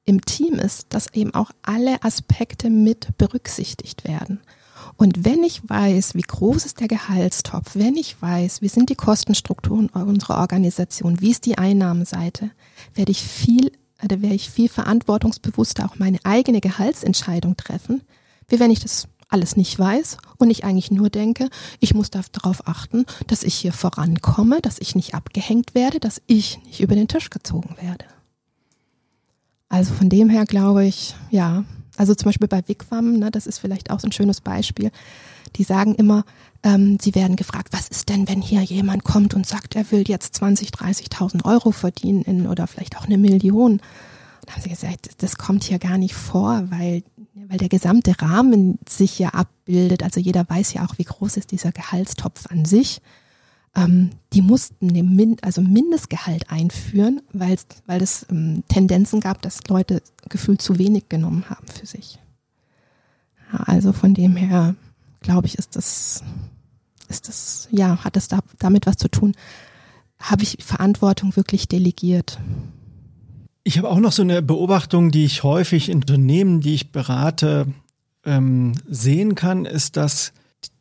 [0.05, 4.39] im Team ist, dass eben auch alle Aspekte mit berücksichtigt werden.
[4.95, 8.95] Und wenn ich weiß, wie groß ist der Gehaltstopf, wenn ich weiß, wie sind die
[8.95, 12.51] Kostenstrukturen unserer Organisation, wie ist die Einnahmenseite,
[12.93, 18.01] werde ich viel, da werde ich viel verantwortungsbewusster auch meine eigene Gehaltsentscheidung treffen,
[18.47, 22.67] wie wenn ich das alles nicht weiß und ich eigentlich nur denke, ich muss darauf
[22.67, 27.07] achten, dass ich hier vorankomme, dass ich nicht abgehängt werde, dass ich nicht über den
[27.07, 28.05] Tisch gezogen werde.
[29.69, 31.63] Also von dem her glaube ich, ja,
[31.97, 34.91] also zum Beispiel bei Wigwam, ne, das ist vielleicht auch so ein schönes Beispiel.
[35.55, 36.25] Die sagen immer,
[36.63, 40.03] ähm, sie werden gefragt, was ist denn, wenn hier jemand kommt und sagt, er will
[40.07, 43.73] jetzt 20, 30.000 Euro verdienen in, oder vielleicht auch eine Million.
[44.41, 47.03] Und haben sie gesagt, das kommt hier gar nicht vor, weil
[47.53, 50.03] weil der gesamte Rahmen sich ja abbildet.
[50.03, 53.01] Also jeder weiß ja auch, wie groß ist dieser Gehaltstopf an sich.
[53.75, 57.57] Ähm, die mussten ein Min also Mindestgehalt einführen, weil
[58.01, 62.19] es ähm, Tendenzen gab, dass Leute gefühlt zu wenig genommen haben für sich.
[63.51, 64.75] Ja, also von dem her,
[65.21, 66.23] glaube ich, ist das,
[67.09, 69.33] ist das, ja, hat das da, damit was zu tun.
[70.19, 72.39] Habe ich Verantwortung wirklich delegiert?
[73.63, 77.67] Ich habe auch noch so eine Beobachtung, die ich häufig in Unternehmen, die ich berate,
[78.25, 80.33] ähm, sehen kann, ist, dass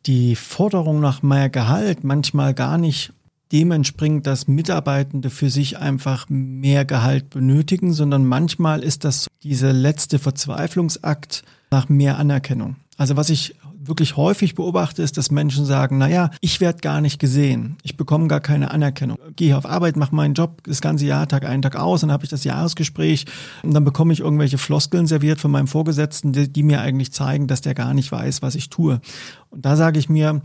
[0.05, 3.13] die Forderung nach mehr Gehalt manchmal gar nicht
[3.51, 9.73] dem entspringt, dass Mitarbeitende für sich einfach mehr Gehalt benötigen, sondern manchmal ist das dieser
[9.73, 12.77] letzte Verzweiflungsakt nach mehr Anerkennung.
[12.97, 13.55] Also was ich
[13.87, 17.77] wirklich häufig beobachte, ist, dass Menschen sagen, naja, ich werde gar nicht gesehen.
[17.83, 19.17] Ich bekomme gar keine Anerkennung.
[19.35, 22.23] Gehe auf Arbeit, mache meinen Job das ganze Jahr, Tag ein, Tag aus, dann habe
[22.23, 23.25] ich das Jahresgespräch
[23.63, 27.47] und dann bekomme ich irgendwelche Floskeln serviert von meinem Vorgesetzten, die, die mir eigentlich zeigen,
[27.47, 29.01] dass der gar nicht weiß, was ich tue.
[29.49, 30.41] Und da sage ich mir,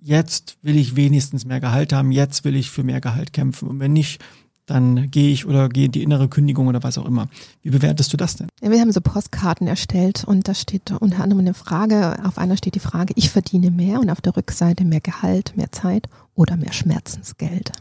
[0.00, 3.68] jetzt will ich wenigstens mehr Gehalt haben, jetzt will ich für mehr Gehalt kämpfen.
[3.68, 4.18] Und wenn ich
[4.66, 7.28] dann gehe ich oder gehe die innere Kündigung oder was auch immer.
[7.62, 8.48] Wie bewertest du das denn?
[8.60, 12.56] Ja, wir haben so Postkarten erstellt und da steht unter anderem eine Frage, auf einer
[12.56, 16.56] steht die Frage, ich verdiene mehr und auf der Rückseite mehr Gehalt, mehr Zeit oder
[16.56, 17.72] mehr Schmerzensgeld.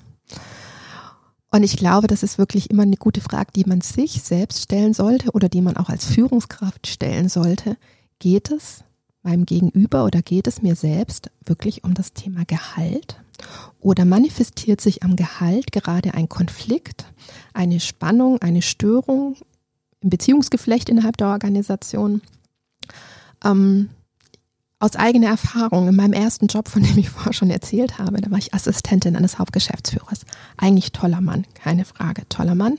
[1.52, 4.93] Und ich glaube, das ist wirklich immer eine gute Frage, die man sich selbst stellen
[4.93, 7.78] sollte oder die man auch als Führungskraft stellen sollte.
[8.19, 8.84] Geht es
[9.24, 13.21] meinem Gegenüber oder geht es mir selbst wirklich um das Thema Gehalt?
[13.80, 17.06] Oder manifestiert sich am Gehalt gerade ein Konflikt,
[17.54, 19.36] eine Spannung, eine Störung
[20.02, 22.21] im Beziehungsgeflecht innerhalb der Organisation?
[23.43, 23.89] Ähm,
[24.80, 28.30] aus eigener Erfahrung, in meinem ersten Job, von dem ich vorher schon erzählt habe, da
[28.30, 30.26] war ich Assistentin eines Hauptgeschäftsführers.
[30.58, 32.78] Eigentlich toller Mann, keine Frage, toller Mann.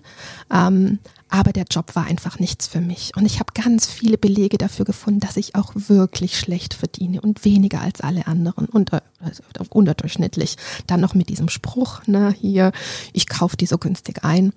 [0.53, 3.13] Ähm, aber der Job war einfach nichts für mich.
[3.17, 7.45] Und ich habe ganz viele Belege dafür gefunden, dass ich auch wirklich schlecht verdiene und
[7.45, 10.57] weniger als alle anderen und äh, also unterdurchschnittlich.
[10.87, 12.73] Dann noch mit diesem Spruch, ne, hier,
[13.13, 14.53] ich kaufe die so günstig ein.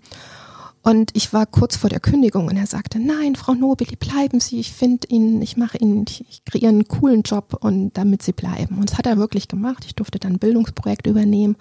[0.81, 4.59] Und ich war kurz vor der Kündigung und er sagte, nein, Frau Nobili, bleiben Sie.
[4.59, 8.77] Ich finde Ihnen, ich mache Ihnen, ich kreiere einen coolen Job und damit Sie bleiben.
[8.77, 9.83] Und das hat er wirklich gemacht.
[9.85, 11.57] Ich durfte dann ein Bildungsprojekt übernehmen,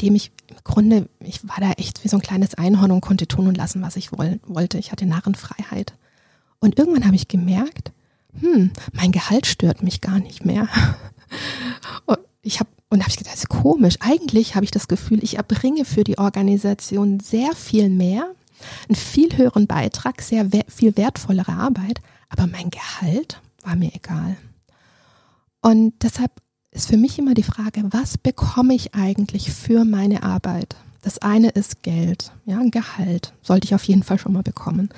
[0.00, 3.26] dem ich im Grunde, ich war da echt wie so ein kleines Einhorn und konnte
[3.26, 4.78] tun und lassen, was ich wollte.
[4.78, 5.94] Ich hatte Narrenfreiheit.
[6.60, 7.92] Und irgendwann habe ich gemerkt,
[8.38, 10.68] hm, mein Gehalt stört mich gar nicht mehr.
[12.06, 13.94] Und ich habe und habe ich gedacht, das ist komisch.
[14.00, 18.34] Eigentlich habe ich das Gefühl, ich erbringe für die Organisation sehr viel mehr
[18.88, 24.36] einen viel höheren Beitrag, sehr viel wertvollere Arbeit, aber mein Gehalt war mir egal.
[25.60, 26.32] Und deshalb
[26.70, 30.76] ist für mich immer die Frage, was bekomme ich eigentlich für meine Arbeit?
[31.02, 34.90] Das eine ist Geld, ja, ein Gehalt sollte ich auf jeden Fall schon mal bekommen.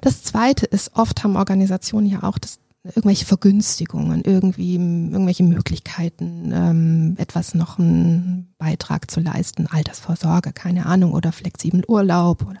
[0.00, 7.14] Das zweite ist, oft haben Organisationen ja auch das, irgendwelche Vergünstigungen, irgendwie irgendwelche Möglichkeiten, ähm,
[7.18, 12.60] etwas noch einen Beitrag zu leisten, Altersvorsorge, keine Ahnung, oder flexiblen Urlaub oder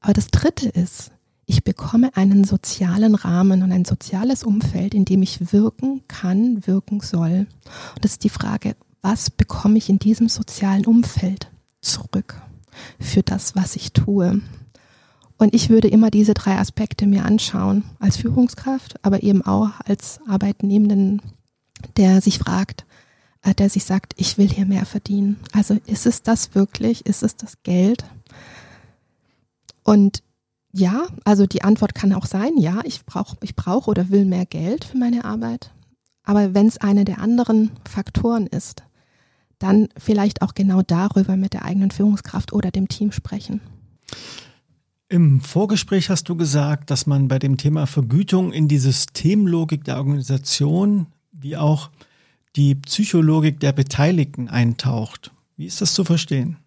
[0.00, 1.10] aber das Dritte ist,
[1.46, 7.00] ich bekomme einen sozialen Rahmen und ein soziales Umfeld, in dem ich wirken kann, wirken
[7.00, 7.46] soll.
[7.94, 12.40] Und das ist die Frage, was bekomme ich in diesem sozialen Umfeld zurück
[13.00, 14.40] für das, was ich tue?
[15.38, 20.20] Und ich würde immer diese drei Aspekte mir anschauen, als Führungskraft, aber eben auch als
[20.26, 21.22] Arbeitnehmenden,
[21.96, 22.84] der sich fragt,
[23.42, 25.36] äh, der sich sagt, ich will hier mehr verdienen.
[25.52, 27.06] Also ist es das wirklich?
[27.06, 28.04] Ist es das Geld?
[29.84, 30.22] Und
[30.72, 34.44] ja, also die Antwort kann auch sein, ja, ich brauche ich brauch oder will mehr
[34.44, 35.72] Geld für meine Arbeit.
[36.24, 38.82] Aber wenn es eine der anderen Faktoren ist,
[39.58, 43.60] dann vielleicht auch genau darüber mit der eigenen Führungskraft oder dem Team sprechen.
[45.10, 49.96] Im Vorgespräch hast du gesagt, dass man bei dem Thema Vergütung in die Systemlogik der
[49.96, 51.90] Organisation wie auch
[52.56, 55.30] die Psychologik der Beteiligten eintaucht.
[55.56, 56.58] Wie ist das zu verstehen?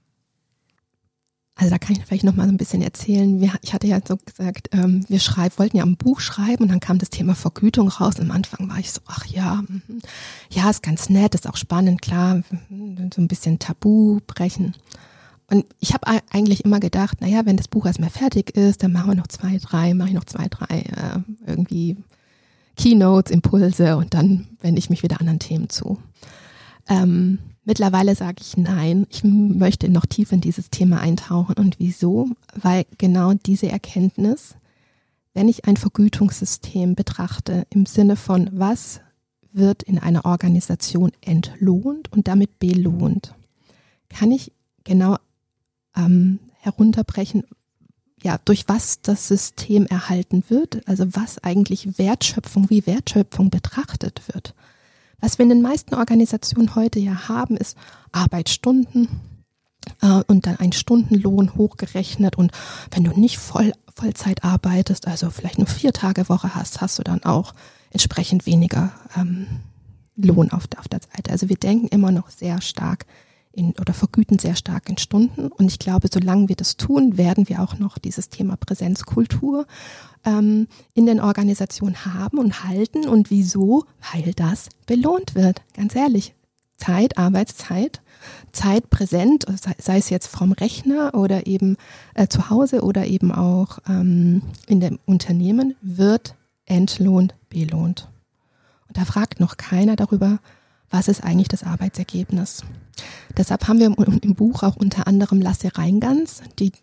[1.54, 3.40] Also da kann ich vielleicht noch mal so ein bisschen erzählen.
[3.40, 6.70] Wir, ich hatte ja so gesagt, ähm, wir schreib, wollten ja ein Buch schreiben und
[6.70, 8.20] dann kam das Thema Vergütung raus.
[8.20, 9.84] Am Anfang war ich so, ach ja, mhm.
[10.50, 14.74] ja, ist ganz nett, ist auch spannend, klar, so ein bisschen Tabu brechen.
[15.52, 19.12] Und ich habe eigentlich immer gedacht, naja, wenn das Buch erstmal fertig ist, dann machen
[19.12, 21.98] wir noch zwei, drei, mache ich noch zwei, drei äh, irgendwie
[22.78, 26.00] Keynotes, Impulse und dann wende ich mich wieder anderen Themen zu.
[26.88, 31.56] Ähm, Mittlerweile sage ich nein, ich möchte noch tiefer in dieses Thema eintauchen.
[31.58, 32.30] Und wieso?
[32.56, 34.56] Weil genau diese Erkenntnis,
[35.34, 39.02] wenn ich ein Vergütungssystem betrachte im Sinne von, was
[39.54, 43.36] wird in einer Organisation entlohnt und damit belohnt,
[44.10, 44.52] kann ich
[44.84, 45.18] genau
[45.96, 47.44] ähm, herunterbrechen,
[48.24, 54.54] ja, durch was das System erhalten wird, also was eigentlich Wertschöpfung, wie Wertschöpfung betrachtet wird.
[55.20, 57.78] Was wir in den meisten Organisationen heute ja haben, ist
[58.12, 59.08] Arbeitsstunden
[60.02, 62.38] äh, und dann ein Stundenlohn hochgerechnet.
[62.38, 62.52] Und
[62.92, 67.04] wenn du nicht voll, Vollzeit arbeitest, also vielleicht nur vier Tage Woche hast, hast du
[67.04, 67.54] dann auch
[67.92, 69.48] entsprechend weniger ähm,
[70.16, 71.32] Lohn auf der, auf der Seite.
[71.32, 73.06] Also wir denken immer noch sehr stark
[73.54, 75.48] in, oder vergüten sehr stark in Stunden.
[75.48, 79.68] Und ich glaube, solange wir das tun, werden wir auch noch dieses Thema Präsenzkultur
[80.26, 83.08] ähm, in den Organisationen haben und halten.
[83.08, 83.86] Und wieso?
[84.14, 85.62] Weil das belohnt wird.
[85.74, 86.34] Ganz ehrlich.
[86.78, 88.02] Zeit, Arbeitszeit,
[88.52, 89.46] Zeit präsent,
[89.78, 91.78] sei es jetzt vom Rechner oder eben
[92.16, 98.10] äh, zu Hause oder eben auch ähm, in dem Unternehmen, wird entlohnt, belohnt.
[98.88, 100.40] Und da fragt noch keiner darüber,
[100.92, 102.64] was ist eigentlich das Arbeitsergebnis.
[103.36, 106.74] Deshalb haben wir im, Buch auch unter anderem Lasse Reingans, die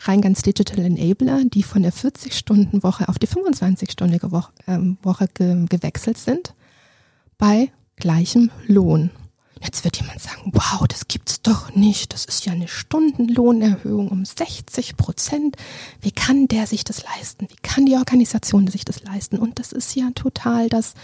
[0.00, 4.98] Reingans Digital Enabler, die von der 40-Stunden-Woche auf die 25-Stunden-Woche ähm,
[5.34, 6.54] ge gewechselt sind,
[7.38, 9.10] bei gleichem Lohn.
[9.62, 12.14] Jetzt wird jemand sagen, wow, das gibt's doch nicht.
[12.14, 15.56] Das ist ja eine Stundenlohnerhöhung um 60 Prozent.
[16.00, 17.46] Wie kann der sich das leisten?
[17.50, 19.38] Wie kann die Organisation sich das leisten?
[19.38, 20.94] Und das ist ja total das,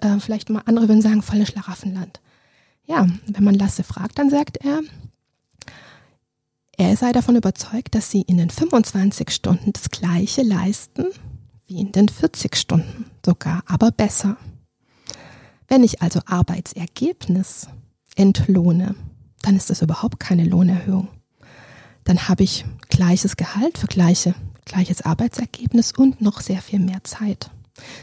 [0.00, 2.20] äh, vielleicht mal andere würden sagen, volle Schlaraffenland.
[2.86, 4.80] Ja, wenn man Lasse fragt, dann sagt er,
[6.76, 11.06] er sei davon überzeugt, dass sie in den 25 Stunden das Gleiche leisten
[11.66, 14.36] wie in den 40 Stunden, sogar aber besser.
[15.68, 17.68] Wenn ich also Arbeitsergebnis
[18.16, 18.94] entlohne,
[19.42, 21.08] dann ist das überhaupt keine Lohnerhöhung.
[22.04, 24.34] Dann habe ich gleiches Gehalt für gleiche,
[24.64, 27.50] gleiches Arbeitsergebnis und noch sehr viel mehr Zeit,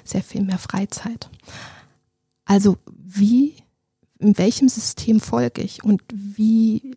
[0.04, 1.30] sehr viel mehr Freizeit.
[2.46, 3.56] Also wie,
[4.20, 6.96] in welchem System folge ich und wie,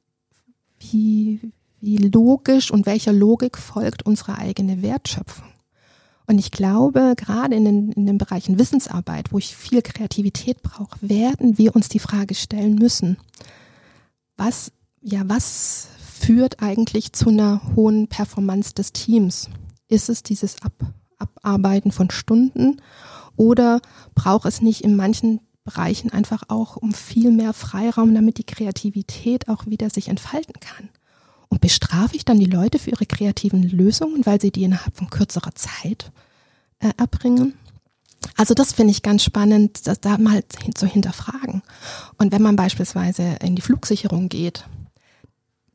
[0.78, 5.51] wie, wie logisch und welcher Logik folgt unsere eigene Wertschöpfung?
[6.26, 10.96] Und ich glaube, gerade in den, in den Bereichen Wissensarbeit, wo ich viel Kreativität brauche,
[11.00, 13.16] werden wir uns die Frage stellen müssen,
[14.36, 15.88] was, ja, was
[16.22, 19.50] führt eigentlich zu einer hohen Performance des Teams?
[19.88, 20.72] Ist es dieses Ab,
[21.18, 22.80] Abarbeiten von Stunden
[23.36, 23.80] oder
[24.14, 29.48] braucht es nicht in manchen Bereichen einfach auch um viel mehr Freiraum, damit die Kreativität
[29.48, 30.88] auch wieder sich entfalten kann?
[31.52, 35.10] Und bestrafe ich dann die Leute für ihre kreativen Lösungen, weil sie die innerhalb von
[35.10, 36.10] kürzerer Zeit
[36.78, 37.52] äh, erbringen?
[38.38, 40.42] Also das finde ich ganz spannend, das da mal
[40.74, 41.60] zu hinterfragen.
[42.16, 44.64] Und wenn man beispielsweise in die Flugsicherung geht,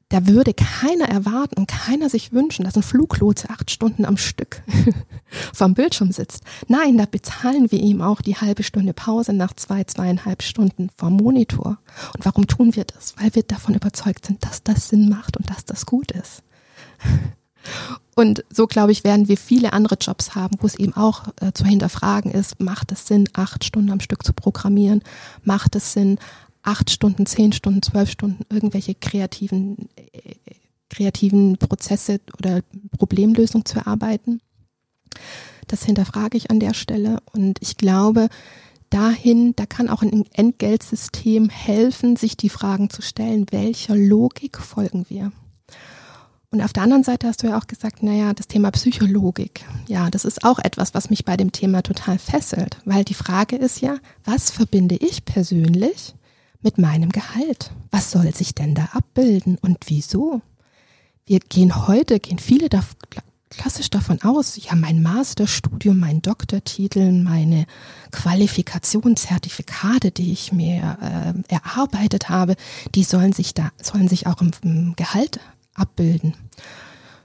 [0.09, 4.63] da würde keiner erwarten keiner sich wünschen, dass ein Fluglotse acht Stunden am Stück
[5.53, 6.43] vom Bildschirm sitzt.
[6.67, 11.13] Nein, da bezahlen wir ihm auch die halbe Stunde Pause nach zwei, zweieinhalb Stunden vom
[11.13, 11.77] Monitor.
[12.15, 13.15] Und warum tun wir das?
[13.17, 16.43] Weil wir davon überzeugt sind, dass das Sinn macht und dass das gut ist.
[18.15, 21.51] Und so, glaube ich, werden wir viele andere Jobs haben, wo es eben auch äh,
[21.53, 25.03] zu hinterfragen ist, macht es Sinn, acht Stunden am Stück zu programmieren?
[25.43, 26.17] Macht es Sinn,
[26.67, 30.35] acht Stunden, zehn Stunden, zwölf Stunden irgendwelche kreativen, äh,
[30.89, 32.61] kreativen Prozesse oder
[32.97, 34.41] Problemlösung zu erarbeiten.
[35.67, 38.27] Das hinterfrage ich an der Stelle und ich glaube,
[38.89, 45.05] dahin, da kann auch ein Entgeltsystem helfen, sich die Fragen zu stellen, welcher Logik folgen
[45.09, 45.31] wir?
[46.49, 49.65] Und auf der anderen Seite hast du ja auch gesagt, naja, das Thema Psychologik.
[49.87, 53.57] Ja, das ist auch etwas, was mich bei dem Thema total fesselt, weil die Frage
[53.57, 56.13] ist ja, was verbinde ich persönlich
[56.61, 57.71] mit meinem Gehalt?
[57.91, 60.41] Was soll sich denn da abbilden und wieso?
[61.25, 62.83] Wir gehen heute, gehen viele da,
[63.49, 67.65] klassisch davon aus, ja, mein Masterstudium, mein Doktortitel, meine
[68.11, 72.55] Qualifikationszertifikate, die ich mir äh, erarbeitet habe,
[72.95, 75.39] die sollen sich da, sollen sich auch im, im Gehalt
[75.73, 76.33] abbilden.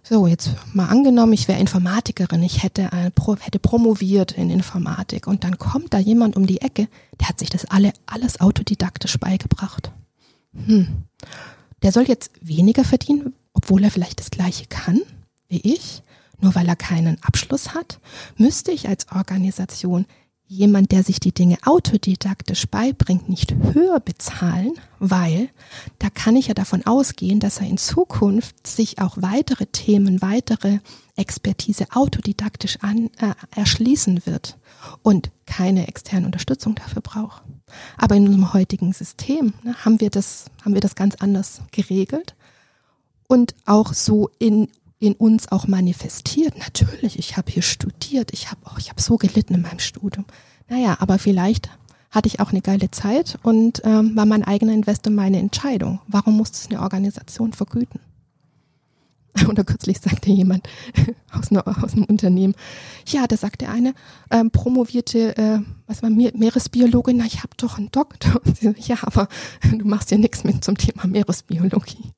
[0.04, 5.44] So, jetzt mal angenommen, ich wäre Informatikerin, ich hätte, äh, hätte promoviert in Informatik und
[5.44, 6.88] dann kommt da jemand um die Ecke,
[7.20, 9.92] der hat sich das alle, alles autodidaktisch beigebracht.
[10.66, 11.04] Hm.
[11.82, 15.02] Der soll jetzt weniger verdienen, obwohl er vielleicht das gleiche kann
[15.52, 16.02] wie ich,
[16.40, 18.00] nur weil er keinen Abschluss hat,
[18.36, 20.06] müsste ich als Organisation
[20.52, 25.48] jemand, der sich die Dinge autodidaktisch beibringt, nicht höher bezahlen, weil
[25.98, 30.78] da kann ich ja davon ausgehen, dass er in Zukunft sich auch weitere Themen, weitere
[31.16, 34.58] Expertise autodidaktisch an, äh, erschließen wird
[35.02, 37.42] und keine externe Unterstützung dafür braucht.
[37.96, 42.34] Aber in unserem heutigen System ne, haben wir das, haben wir das ganz anders geregelt
[43.26, 44.68] und auch so in
[45.02, 46.56] in uns auch manifestiert.
[46.58, 50.24] Natürlich, ich habe hier studiert, ich habe oh, habe so gelitten in meinem Studium.
[50.68, 51.70] Naja, aber vielleicht
[52.12, 56.00] hatte ich auch eine geile Zeit und ähm, war mein eigener Investor meine Entscheidung.
[56.06, 57.98] Warum muss es eine Organisation vergüten?
[59.48, 60.68] Oder kürzlich sagte jemand
[61.32, 62.54] aus, einer, aus einem Unternehmen,
[63.08, 63.94] ja, da sagte eine
[64.30, 68.40] ähm, promovierte, äh, was war Meeresbiologin, na, ich habe doch einen Doktor.
[68.60, 69.26] So, ja, aber
[69.68, 72.12] du machst ja nichts mit zum Thema Meeresbiologie.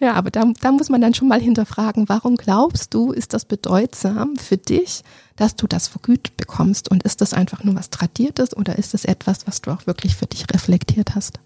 [0.00, 3.44] Ja, aber da, da muss man dann schon mal hinterfragen, warum glaubst du, ist das
[3.44, 5.02] bedeutsam für dich,
[5.36, 6.90] dass du das vergütet bekommst?
[6.90, 10.16] Und ist das einfach nur was Tradiertes oder ist das etwas, was du auch wirklich
[10.16, 11.40] für dich reflektiert hast?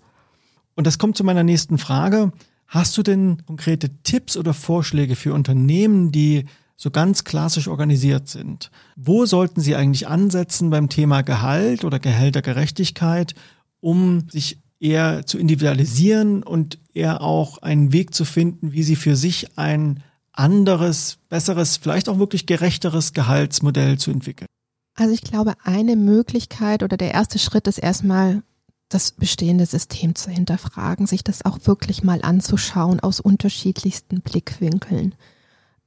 [0.75, 2.33] Und das kommt zu meiner nächsten Frage.
[2.67, 6.47] Hast du denn konkrete Tipps oder Vorschläge für Unternehmen, die
[6.77, 8.71] so ganz klassisch organisiert sind?
[8.97, 13.35] Wo sollten sie eigentlich ansetzen beim Thema Gehalt oder Gehältergerechtigkeit,
[13.81, 19.17] um sich eher zu individualisieren und eher auch einen Weg zu finden, wie sie für
[19.17, 20.03] sich ein
[20.33, 24.49] anderes, besseres, vielleicht auch wirklich gerechteres Gehaltsmodell zu entwickeln?
[24.97, 28.43] Also ich glaube, eine Möglichkeit oder der erste Schritt ist erstmal
[28.89, 35.15] das bestehende System zu hinterfragen, sich das auch wirklich mal anzuschauen aus unterschiedlichsten Blickwinkeln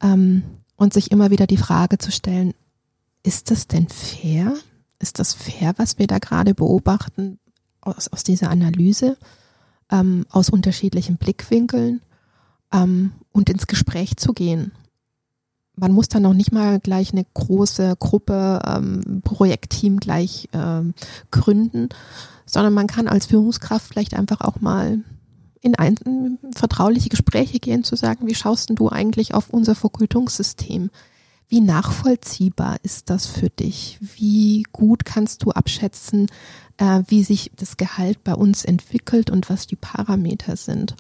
[0.01, 0.43] ähm,
[0.75, 2.53] und sich immer wieder die Frage zu stellen,
[3.23, 4.53] ist das denn fair?
[4.99, 7.39] Ist das fair, was wir da gerade beobachten?
[7.87, 9.17] Aus, aus dieser Analyse
[9.91, 12.01] ähm, aus unterschiedlichen Blickwinkeln
[12.73, 14.71] ähm, und ins Gespräch zu gehen.
[15.75, 20.93] Man muss dann noch nicht mal gleich eine große Gruppe, ähm, Projektteam gleich ähm,
[21.29, 21.89] gründen,
[22.45, 25.03] sondern man kann als Führungskraft vielleicht einfach auch mal
[25.61, 29.75] in, ein, in vertrauliche Gespräche gehen, zu sagen, wie schaust denn du eigentlich auf unser
[29.75, 30.89] Vergütungssystem?
[31.47, 33.99] Wie nachvollziehbar ist das für dich?
[34.01, 36.27] Wie gut kannst du abschätzen,
[36.77, 40.95] äh, wie sich das Gehalt bei uns entwickelt und was die Parameter sind?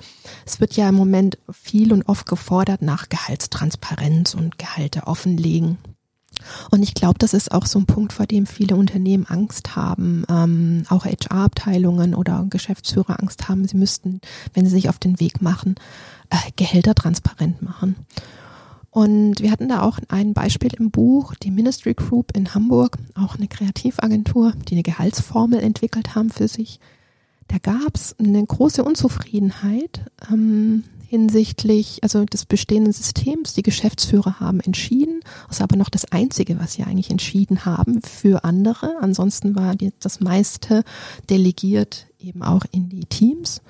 [0.45, 5.77] Es wird ja im Moment viel und oft gefordert nach Gehaltstransparenz und Gehalte offenlegen.
[6.71, 10.23] Und ich glaube, das ist auch so ein Punkt, vor dem viele Unternehmen Angst haben,
[10.29, 14.21] ähm, auch HR-Abteilungen oder Geschäftsführer Angst haben, sie müssten,
[14.53, 15.75] wenn sie sich auf den Weg machen,
[16.29, 17.95] äh, Gehälter transparent machen.
[18.97, 23.35] Und wir hatten da auch ein Beispiel im Buch, die Ministry Group in Hamburg, auch
[23.35, 26.79] eine Kreativagentur, die eine Gehaltsformel entwickelt haben für sich.
[27.47, 33.53] Da gab es eine große Unzufriedenheit ähm, hinsichtlich also des bestehenden Systems.
[33.53, 38.01] Die Geschäftsführer haben entschieden, das ist aber noch das Einzige, was sie eigentlich entschieden haben
[38.01, 38.95] für andere.
[38.99, 40.83] Ansonsten war das meiste
[41.29, 43.61] delegiert eben auch in die Teams.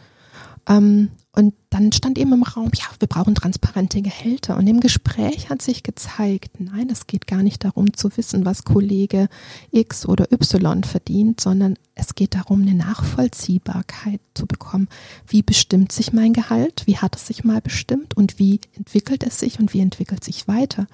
[0.70, 4.58] Ähm, und dann stand eben im Raum, ja, wir brauchen transparente Gehälter.
[4.58, 8.64] Und im Gespräch hat sich gezeigt, nein, es geht gar nicht darum zu wissen, was
[8.64, 9.30] Kollege
[9.70, 14.88] X oder Y verdient, sondern es geht darum, eine Nachvollziehbarkeit zu bekommen.
[15.28, 16.82] Wie bestimmt sich mein Gehalt?
[16.88, 18.18] Wie hat es sich mal bestimmt?
[18.18, 20.88] Und wie entwickelt es sich und wie entwickelt sich weiter?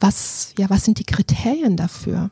[0.00, 2.30] Was, ja, was sind die Kriterien dafür?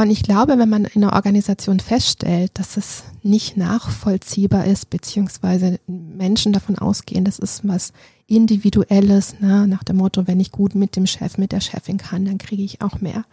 [0.00, 5.80] Und ich glaube, wenn man in einer Organisation feststellt, dass es nicht nachvollziehbar ist, beziehungsweise
[5.88, 7.92] Menschen davon ausgehen, das ist was
[8.28, 12.26] Individuelles, ne, nach dem Motto, wenn ich gut mit dem Chef, mit der Chefin kann,
[12.26, 13.24] dann kriege ich auch mehr.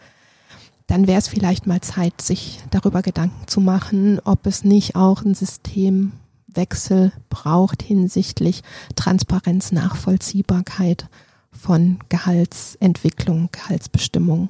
[0.88, 5.22] Dann wäre es vielleicht mal Zeit, sich darüber Gedanken zu machen, ob es nicht auch
[5.22, 8.64] ein Systemwechsel braucht hinsichtlich
[8.96, 11.10] Transparenz, Nachvollziehbarkeit
[11.52, 14.50] von Gehaltsentwicklung, Gehaltsbestimmung.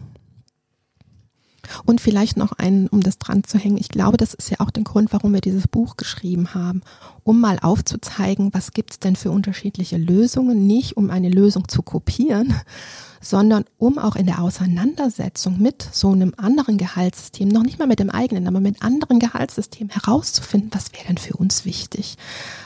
[1.85, 3.77] Und vielleicht noch einen, um das dran zu hängen.
[3.77, 6.81] Ich glaube, das ist ja auch der Grund, warum wir dieses Buch geschrieben haben,
[7.23, 12.53] um mal aufzuzeigen, was gibt's denn für unterschiedliche Lösungen, nicht um eine Lösung zu kopieren,
[13.25, 17.99] sondern um auch in der Auseinandersetzung mit so einem anderen Gehaltssystem, noch nicht mal mit
[17.99, 22.17] dem eigenen, aber mit anderen Gehaltssystemen herauszufinden, was wäre denn für uns wichtig,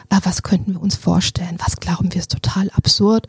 [0.09, 3.27] äh, was könnten wir uns vorstellen, was glauben wir ist total absurd,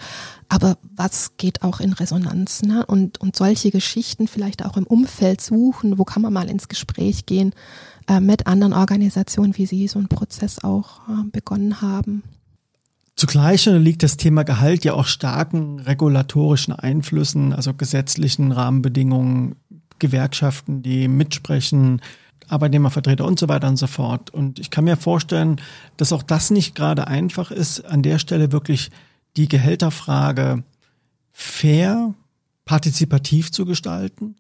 [0.49, 2.85] aber was geht auch in Resonanz ne?
[2.85, 7.27] und, und solche Geschichten vielleicht auch im Umfeld suchen, wo kann man mal ins Gespräch
[7.27, 7.55] gehen
[8.09, 12.25] äh, mit anderen Organisationen, wie sie so einen Prozess auch äh, begonnen haben.
[13.17, 19.57] Zugleich liegt das Thema Gehalt ja auch starken regulatorischen Einflüssen, also gesetzlichen Rahmenbedingungen,
[19.99, 22.01] Gewerkschaften, die mitsprechen,
[22.49, 24.31] Arbeitnehmervertreter und so weiter und so fort.
[24.31, 25.61] Und ich kann mir vorstellen,
[25.97, 28.91] dass auch das nicht gerade einfach ist, an der Stelle wirklich
[29.37, 30.65] die Gehälterfrage
[31.33, 32.15] fair,
[32.65, 34.37] partizipativ zu gestalten.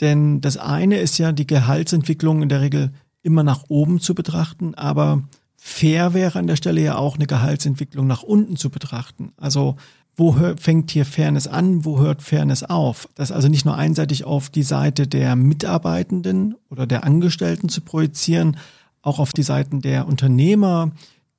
[0.00, 2.92] Denn das eine ist ja die Gehaltsentwicklung in der Regel
[3.22, 5.22] immer nach oben zu betrachten, aber
[5.64, 9.32] fair wäre an der Stelle ja auch eine Gehaltsentwicklung nach unten zu betrachten.
[9.36, 9.76] Also
[10.16, 13.08] wo fängt hier Fairness an, wo hört Fairness auf?
[13.14, 18.56] Das also nicht nur einseitig auf die Seite der Mitarbeitenden oder der Angestellten zu projizieren,
[19.02, 20.90] auch auf die Seiten der Unternehmer,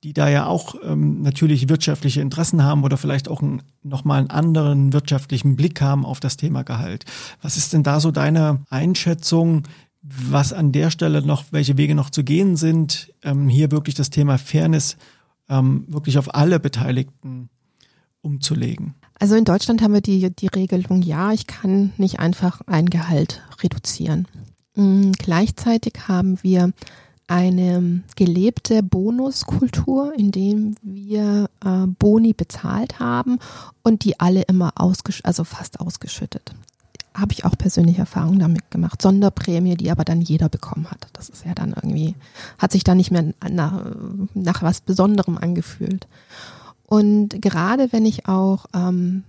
[0.02, 3.42] die da ja auch ähm, natürlich wirtschaftliche Interessen haben oder vielleicht auch
[3.82, 7.04] nochmal einen anderen wirtschaftlichen Blick haben auf das Thema Gehalt.
[7.42, 9.64] Was ist denn da so deine Einschätzung?
[10.04, 14.10] Was an der Stelle noch, welche Wege noch zu gehen sind, ähm, hier wirklich das
[14.10, 14.96] Thema Fairness
[15.48, 17.48] ähm, wirklich auf alle Beteiligten
[18.20, 18.94] umzulegen.
[19.18, 23.42] Also in Deutschland haben wir die, die Regelung, ja, ich kann nicht einfach ein Gehalt
[23.62, 24.28] reduzieren.
[24.74, 26.72] Mhm, gleichzeitig haben wir
[27.26, 33.38] eine gelebte Bonuskultur, in dem wir äh, Boni bezahlt haben
[33.82, 36.54] und die alle immer ausgesch also fast ausgeschüttet
[37.14, 39.00] habe ich auch persönlich Erfahrungen damit gemacht.
[39.00, 41.06] Sonderprämie, die aber dann jeder bekommen hat.
[41.12, 42.16] Das ist ja dann irgendwie,
[42.58, 43.84] hat sich dann nicht mehr nach,
[44.34, 46.08] nach was Besonderem angefühlt.
[46.86, 49.22] Und gerade wenn ich auch ähm,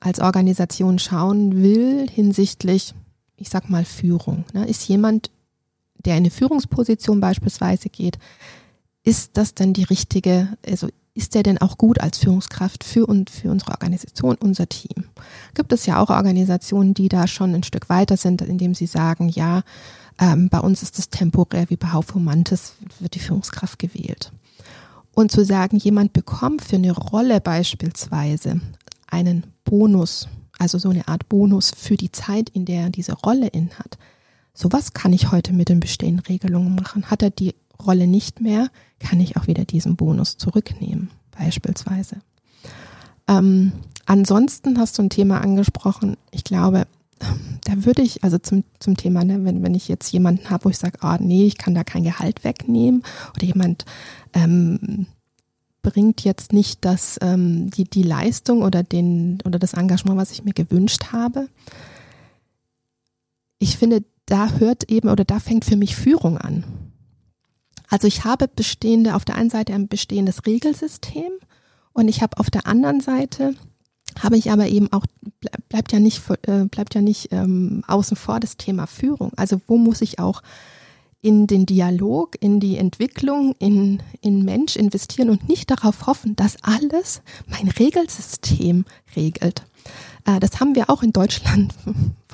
[0.00, 2.94] als Organisation schauen will hinsichtlich,
[3.36, 5.30] ich sag mal, Führung, ne, ist jemand,
[6.04, 8.18] der in eine Führungsposition beispielsweise geht,
[9.02, 13.30] ist das denn die richtige, also ist der denn auch gut als Führungskraft für und
[13.30, 15.04] für unsere Organisation, unser Team?
[15.54, 19.28] Gibt es ja auch Organisationen, die da schon ein Stück weiter sind, indem sie sagen,
[19.28, 19.62] ja,
[20.18, 24.32] ähm, bei uns ist es temporär, wie bei Haufumantes wird die Führungskraft gewählt.
[25.14, 28.60] Und zu sagen, jemand bekommt für eine Rolle beispielsweise
[29.06, 33.46] einen Bonus, also so eine Art Bonus für die Zeit, in der er diese Rolle
[33.46, 33.98] inhat.
[34.52, 37.10] Sowas kann ich heute mit den bestehenden Regelungen machen.
[37.10, 37.54] Hat er die
[37.84, 38.68] Rolle nicht mehr,
[39.04, 42.16] kann ich auch wieder diesen Bonus zurücknehmen, beispielsweise.
[43.28, 43.72] Ähm,
[44.06, 46.16] ansonsten hast du ein Thema angesprochen.
[46.30, 46.86] Ich glaube,
[47.64, 50.70] da würde ich, also zum, zum Thema, ne, wenn, wenn ich jetzt jemanden habe, wo
[50.70, 53.02] ich sage, oh nee, ich kann da kein Gehalt wegnehmen
[53.36, 53.84] oder jemand
[54.32, 55.06] ähm,
[55.82, 60.44] bringt jetzt nicht das, ähm, die, die Leistung oder, den, oder das Engagement, was ich
[60.44, 61.48] mir gewünscht habe.
[63.58, 66.64] Ich finde, da hört eben oder da fängt für mich Führung an.
[67.94, 71.30] Also ich habe bestehende, auf der einen Seite ein bestehendes Regelsystem
[71.92, 73.54] und ich habe auf der anderen Seite
[74.18, 75.06] habe ich aber eben auch
[75.68, 79.30] bleibt ja nicht äh, bleibt ja nicht ähm, außen vor das Thema Führung.
[79.36, 80.42] Also wo muss ich auch
[81.20, 86.56] in den Dialog, in die Entwicklung, in, in Mensch investieren und nicht darauf hoffen, dass
[86.64, 89.62] alles mein Regelsystem regelt.
[90.24, 91.72] Äh, das haben wir auch in Deutschland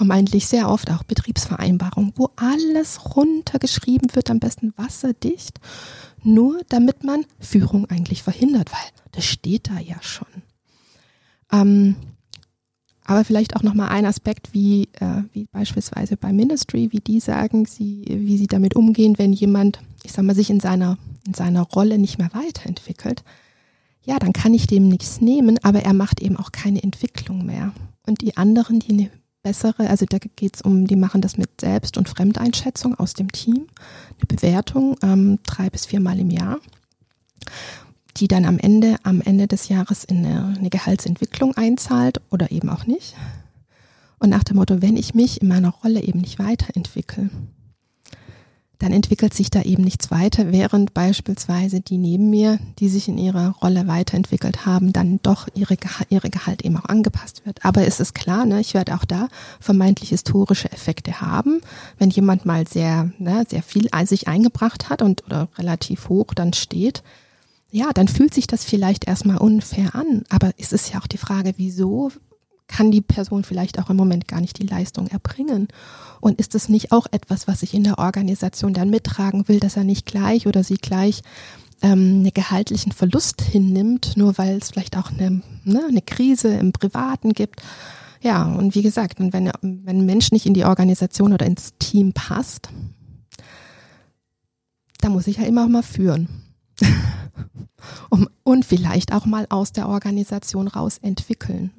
[0.00, 5.60] vermeintlich sehr oft, auch Betriebsvereinbarungen, wo alles runtergeschrieben wird, am besten wasserdicht,
[6.22, 8.80] nur damit man Führung eigentlich verhindert, weil
[9.12, 10.26] das steht da ja schon.
[11.52, 11.96] Ähm,
[13.04, 17.66] aber vielleicht auch nochmal ein Aspekt, wie, äh, wie beispielsweise bei Ministry, wie die sagen,
[17.66, 20.96] sie, wie sie damit umgehen, wenn jemand, ich sag mal, sich in seiner,
[21.26, 23.22] in seiner Rolle nicht mehr weiterentwickelt
[24.02, 27.72] ja, dann kann ich dem nichts nehmen, aber er macht eben auch keine Entwicklung mehr.
[28.06, 29.10] Und die anderen, die eine
[29.42, 33.32] bessere, also da geht es um, die machen das mit Selbst- und Fremdeinschätzung aus dem
[33.32, 33.66] Team,
[34.18, 36.58] eine Bewertung ähm, drei bis viermal im Jahr,
[38.16, 42.68] die dann am Ende, am Ende des Jahres in eine, eine Gehaltsentwicklung einzahlt oder eben
[42.68, 43.14] auch nicht.
[44.18, 47.30] Und nach dem Motto, wenn ich mich in meiner Rolle eben nicht weiterentwickle,
[48.80, 53.18] dann entwickelt sich da eben nichts weiter, während beispielsweise die neben mir, die sich in
[53.18, 55.76] ihrer Rolle weiterentwickelt haben, dann doch ihre,
[56.08, 57.64] ihre Gehalt eben auch angepasst wird.
[57.64, 59.28] Aber es ist klar, ne, ich werde auch da
[59.60, 61.60] vermeintlich historische Effekte haben.
[61.98, 66.54] Wenn jemand mal sehr, ne, sehr viel sich eingebracht hat und oder relativ hoch dann
[66.54, 67.02] steht,
[67.70, 70.24] ja, dann fühlt sich das vielleicht erstmal unfair an.
[70.30, 72.10] Aber es ist ja auch die Frage, wieso
[72.70, 75.68] kann die Person vielleicht auch im Moment gar nicht die Leistung erbringen.
[76.20, 79.76] Und ist es nicht auch etwas, was ich in der Organisation dann mittragen will, dass
[79.76, 81.22] er nicht gleich oder sie gleich
[81.82, 86.72] ähm, einen gehaltlichen Verlust hinnimmt, nur weil es vielleicht auch eine, ne, eine Krise im
[86.72, 87.60] Privaten gibt?
[88.22, 92.12] Ja, und wie gesagt, wenn, wenn ein Mensch nicht in die Organisation oder ins Team
[92.12, 92.68] passt,
[95.00, 96.28] da muss ich ja immer auch mal führen.
[98.44, 101.72] und vielleicht auch mal aus der Organisation raus entwickeln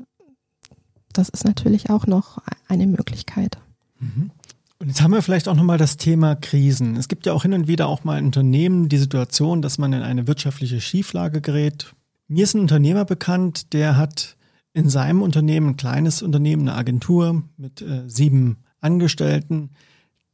[1.17, 3.57] das ist natürlich auch noch eine Möglichkeit.
[3.99, 4.31] Mhm.
[4.79, 6.95] Und jetzt haben wir vielleicht auch nochmal das Thema Krisen.
[6.95, 9.93] Es gibt ja auch hin und wieder auch mal in Unternehmen die Situation, dass man
[9.93, 11.93] in eine wirtschaftliche Schieflage gerät.
[12.27, 14.37] Mir ist ein Unternehmer bekannt, der hat
[14.73, 19.69] in seinem Unternehmen, ein kleines Unternehmen, eine Agentur mit äh, sieben Angestellten,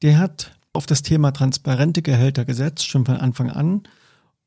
[0.01, 3.83] der hat auf das Thema transparente Gehälter gesetzt, schon von Anfang an,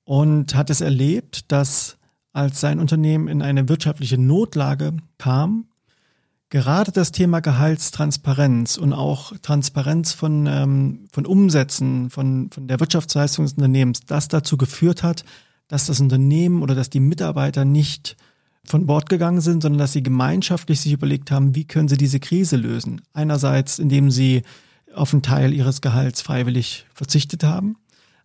[0.04, 1.98] und hat es erlebt, dass
[2.32, 5.66] als sein Unternehmen in eine wirtschaftliche Notlage kam,
[6.50, 13.44] Gerade das Thema Gehaltstransparenz und auch Transparenz von, ähm, von Umsätzen, von, von der Wirtschaftsleistung
[13.44, 15.24] des Unternehmens, das dazu geführt hat,
[15.68, 18.16] dass das Unternehmen oder dass die Mitarbeiter nicht
[18.64, 22.18] von Bord gegangen sind, sondern dass sie gemeinschaftlich sich überlegt haben, wie können sie diese
[22.18, 23.00] Krise lösen.
[23.12, 24.42] Einerseits, indem sie
[24.92, 27.76] auf einen Teil ihres Gehalts freiwillig verzichtet haben.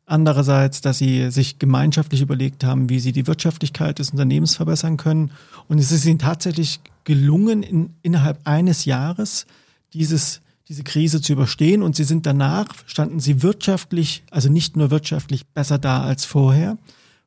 [0.07, 5.29] Andererseits, dass sie sich gemeinschaftlich überlegt haben, wie sie die Wirtschaftlichkeit des Unternehmens verbessern können.
[5.67, 9.45] Und es ist ihnen tatsächlich gelungen, in, innerhalb eines Jahres
[9.93, 11.81] dieses, diese Krise zu überstehen.
[11.81, 16.77] Und sie sind danach, standen sie wirtschaftlich, also nicht nur wirtschaftlich besser da als vorher.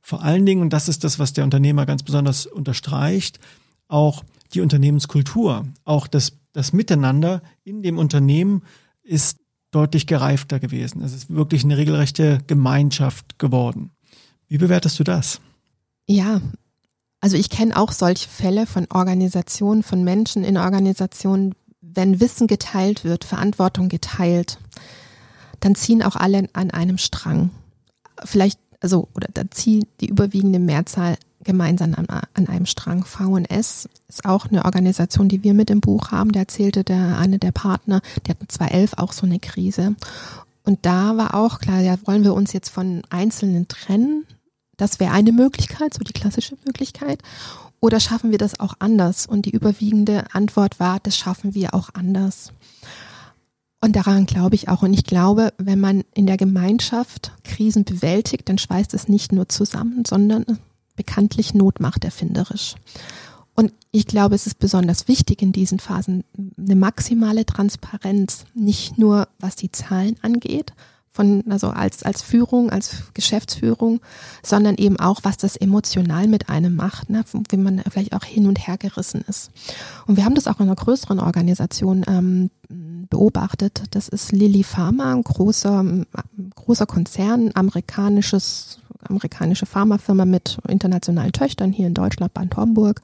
[0.03, 3.41] Vor allen Dingen, und das ist das, was der Unternehmer ganz besonders unterstreicht,
[3.89, 8.63] auch die Unternehmenskultur, auch das, das Miteinander in dem Unternehmen
[9.03, 9.39] ist
[9.71, 11.03] deutlich gereifter gewesen.
[11.03, 13.91] Es ist wirklich eine regelrechte Gemeinschaft geworden.
[14.49, 15.41] Wie bewertest du das?
[16.07, 16.41] Ja,
[17.21, 23.05] also ich kenne auch solche Fälle von Organisationen, von Menschen in Organisationen, wenn Wissen geteilt
[23.05, 24.59] wird, Verantwortung geteilt,
[25.61, 27.51] dann ziehen auch alle an einem Strang.
[28.25, 33.05] Vielleicht, also, oder da zieht die überwiegende Mehrzahl gemeinsam an, an einem Strang.
[33.05, 36.33] VS ist auch eine Organisation, die wir mit im Buch haben.
[36.33, 39.97] Da erzählte der eine der Partner, der hat 2011 auch so eine Krise.
[40.65, 44.27] Und da war auch klar, ja, wollen wir uns jetzt von Einzelnen trennen?
[44.79, 47.21] Das wäre eine Möglichkeit, so die klassische Möglichkeit.
[47.81, 49.27] Oder schaffen wir das auch anders?
[49.27, 52.53] Und die überwiegende Antwort war, das schaffen wir auch anders.
[53.81, 54.83] Und daran glaube ich auch.
[54.83, 59.49] Und ich glaube, wenn man in der Gemeinschaft Krisen bewältigt, dann schweißt es nicht nur
[59.49, 60.45] zusammen, sondern
[60.97, 62.75] bekanntlich Not macht erfinderisch.
[63.55, 66.25] Und ich glaube, es ist besonders wichtig in diesen Phasen
[66.57, 70.73] eine maximale Transparenz, nicht nur was die Zahlen angeht,
[71.11, 74.01] von, also als, als Führung, als Geschäftsführung,
[74.43, 78.47] sondern eben auch, was das emotional mit einem macht, ne, wie man vielleicht auch hin
[78.47, 79.51] und her gerissen ist.
[80.07, 82.51] Und wir haben das auch in einer größeren Organisation ähm,
[83.09, 83.83] beobachtet.
[83.91, 85.85] Das ist Lilly Pharma, ein großer,
[86.55, 93.03] großer Konzern, amerikanisches, amerikanische Pharmafirma mit internationalen Töchtern hier in Deutschland, Bad Homburg.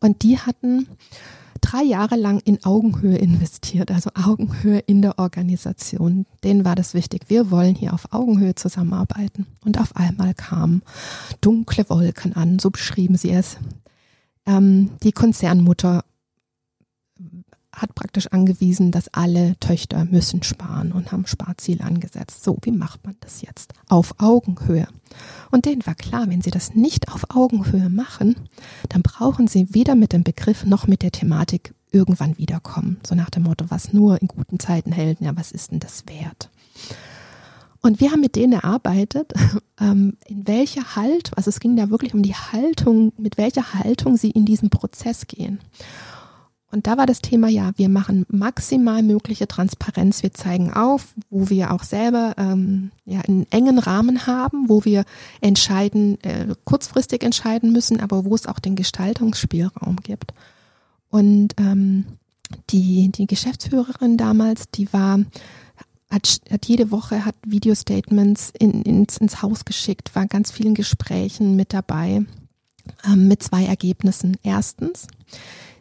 [0.00, 0.88] Und die hatten
[1.60, 6.26] drei Jahre lang in Augenhöhe investiert, also Augenhöhe in der Organisation.
[6.44, 7.24] Denen war das wichtig.
[7.28, 9.46] Wir wollen hier auf Augenhöhe zusammenarbeiten.
[9.64, 10.82] Und auf einmal kamen
[11.40, 13.56] dunkle Wolken an, so beschrieben sie es.
[14.46, 16.04] Ähm, die Konzernmutter
[17.80, 22.44] hat praktisch angewiesen, dass alle Töchter müssen sparen und haben Sparziele angesetzt.
[22.44, 23.72] So, wie macht man das jetzt?
[23.88, 24.86] Auf Augenhöhe.
[25.50, 28.36] Und denen war klar, wenn sie das nicht auf Augenhöhe machen,
[28.88, 32.98] dann brauchen sie weder mit dem Begriff noch mit der Thematik irgendwann wiederkommen.
[33.06, 36.04] So nach dem Motto, was nur in guten Zeiten hält, ja, was ist denn das
[36.06, 36.50] wert?
[37.82, 39.32] Und wir haben mit denen erarbeitet,
[39.80, 44.16] ähm, in welcher Halt, also es ging da wirklich um die Haltung, mit welcher Haltung
[44.16, 45.60] sie in diesen Prozess gehen.
[46.72, 50.22] Und da war das Thema, ja, wir machen maximal mögliche Transparenz.
[50.22, 55.04] Wir zeigen auf, wo wir auch selber ähm, ja, einen engen Rahmen haben, wo wir
[55.40, 60.32] entscheiden, äh, kurzfristig entscheiden müssen, aber wo es auch den Gestaltungsspielraum gibt.
[61.08, 62.04] Und ähm,
[62.70, 65.18] die, die Geschäftsführerin damals, die war,
[66.08, 71.56] hat, hat jede Woche hat Video-Statements in, ins, ins Haus geschickt, war ganz vielen Gesprächen
[71.56, 72.24] mit dabei,
[73.04, 74.36] ähm, mit zwei Ergebnissen.
[74.44, 75.08] Erstens,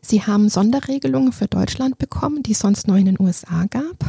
[0.02, 3.98] Sie haben Sonderregelungen für Deutschland bekommen, die es sonst nur in den USA gab.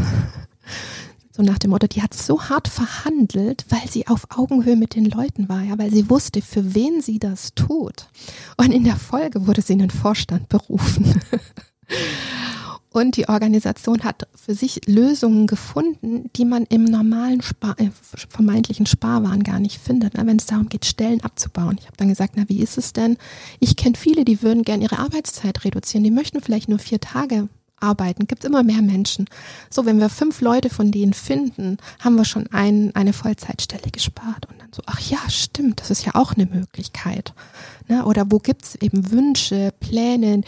[1.33, 5.05] So nach dem Motto, die hat so hart verhandelt, weil sie auf Augenhöhe mit den
[5.07, 8.09] Leuten war, ja, weil sie wusste, für wen sie das tut.
[8.57, 11.21] Und in der Folge wurde sie in den Vorstand berufen.
[12.93, 17.91] Und die Organisation hat für sich Lösungen gefunden, die man im normalen Spar äh,
[18.29, 20.27] vermeintlichen Sparwahn gar nicht findet, ne?
[20.27, 21.77] wenn es darum geht, Stellen abzubauen.
[21.79, 23.17] Ich habe dann gesagt, na, wie ist es denn?
[23.61, 26.03] Ich kenne viele, die würden gerne ihre Arbeitszeit reduzieren.
[26.03, 28.27] Die möchten vielleicht nur vier Tage arbeiten.
[28.27, 29.27] Gibt immer mehr Menschen.
[29.71, 34.47] So, wenn wir fünf Leute von denen finden, haben wir schon ein, eine Vollzeitstelle gespart.
[34.51, 37.35] Und dann so, ach ja, stimmt, das ist ja auch eine Möglichkeit.
[37.89, 38.05] Ne?
[38.05, 40.43] Oder wo gibt's eben Wünsche, Pläne, ne,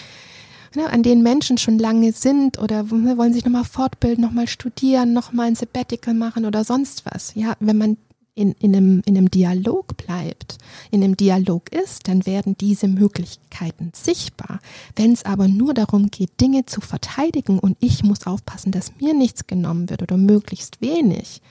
[0.76, 5.48] an denen Menschen schon lange sind oder ne, wollen sich nochmal fortbilden, nochmal studieren, nochmal
[5.48, 7.34] ein Sabbatical machen oder sonst was.
[7.34, 7.96] Ja, wenn man
[8.34, 10.58] in, in, einem, in einem Dialog bleibt,
[10.90, 14.60] in einem Dialog ist, dann werden diese Möglichkeiten sichtbar.
[14.96, 19.14] Wenn es aber nur darum geht, Dinge zu verteidigen und ich muss aufpassen, dass mir
[19.14, 21.42] nichts genommen wird oder möglichst wenig,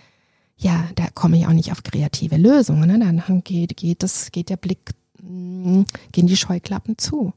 [0.57, 2.87] ja, da komme ich auch nicht auf kreative Lösungen.
[2.87, 2.99] Ne?
[2.99, 4.91] Dann geht, geht, das, geht der Blick,
[5.21, 7.33] mm, gehen die Scheuklappen zu.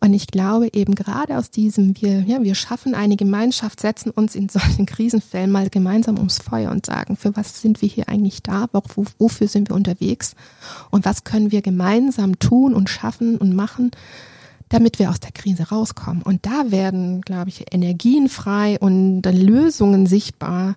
[0.00, 4.34] Und ich glaube eben gerade aus diesem, wir, ja, wir schaffen eine Gemeinschaft, setzen uns
[4.34, 8.42] in solchen Krisenfällen mal gemeinsam ums Feuer und sagen, für was sind wir hier eigentlich
[8.42, 8.66] da,
[9.18, 10.34] wofür sind wir unterwegs
[10.90, 13.90] und was können wir gemeinsam tun und schaffen und machen,
[14.68, 16.22] damit wir aus der Krise rauskommen.
[16.22, 20.76] Und da werden, glaube ich, Energien frei und Lösungen sichtbar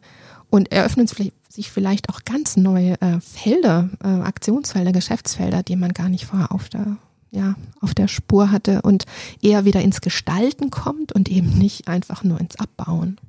[0.49, 6.09] und eröffnen sich vielleicht auch ganz neue äh, Felder, äh, Aktionsfelder, Geschäftsfelder, die man gar
[6.09, 6.97] nicht vorher auf der
[7.31, 9.05] ja, auf der Spur hatte und
[9.41, 13.19] eher wieder ins Gestalten kommt und eben nicht einfach nur ins Abbauen.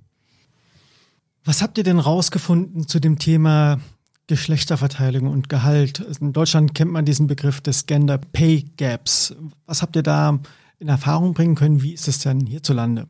[1.45, 3.81] Was habt ihr denn rausgefunden zu dem Thema
[4.27, 6.01] Geschlechterverteilung und Gehalt?
[6.21, 9.35] In Deutschland kennt man diesen Begriff des Gender Pay Gaps.
[9.67, 10.39] Was habt ihr da
[10.79, 11.83] in Erfahrung bringen können?
[11.83, 13.09] Wie ist es denn hierzulande?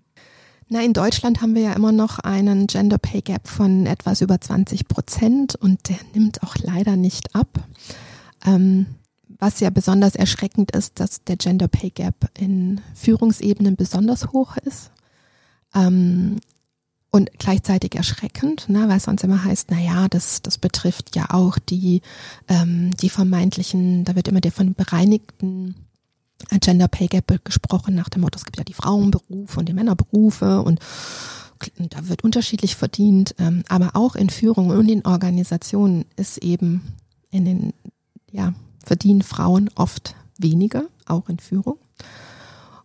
[0.69, 4.41] Na, in Deutschland haben wir ja immer noch einen Gender Pay Gap von etwas über
[4.41, 7.61] 20 Prozent und der nimmt auch leider nicht ab.
[8.47, 8.87] Ähm,
[9.43, 14.93] was ja besonders erschreckend ist, dass der Gender Pay Gap in Führungsebenen besonders hoch ist.
[15.75, 16.39] Ähm,
[17.11, 21.31] und gleichzeitig erschreckend, ne, weil es sonst immer heißt, na ja, das, das betrifft ja
[21.31, 22.03] auch die,
[22.47, 25.75] ähm, die vermeintlichen, da wird immer der von bereinigten
[26.61, 30.63] Gender Pay Gap gesprochen, nach dem Motto, es gibt ja die Frauenberufe und die Männerberufe
[30.63, 30.79] und
[31.79, 36.95] da wird unterschiedlich verdient, ähm, aber auch in Führung und in Organisationen ist eben
[37.31, 37.73] in den,
[38.31, 38.55] ja,
[38.85, 41.79] verdienen Frauen oft weniger, auch in Führung.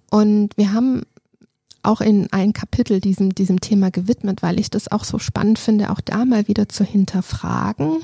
[0.09, 1.03] Und wir haben
[1.83, 5.91] auch in ein Kapitel diesem, diesem Thema gewidmet, weil ich das auch so spannend finde,
[5.91, 8.01] auch da mal wieder zu hinterfragen.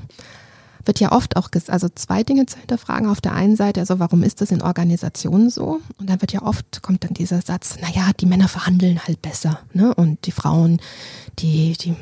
[0.86, 3.08] Wird ja oft auch, also zwei Dinge zu hinterfragen.
[3.08, 5.80] Auf der einen Seite, also warum ist das in Organisationen so?
[5.98, 9.60] Und dann wird ja oft, kommt dann dieser Satz, naja, die Männer verhandeln halt besser,
[9.74, 9.94] ne?
[9.94, 10.82] Und die Frauen,
[11.40, 11.96] die, die,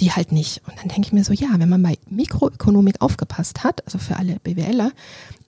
[0.00, 0.62] die halt nicht.
[0.66, 4.16] Und dann denke ich mir so, ja, wenn man bei Mikroökonomik aufgepasst hat, also für
[4.16, 4.92] alle BWLer,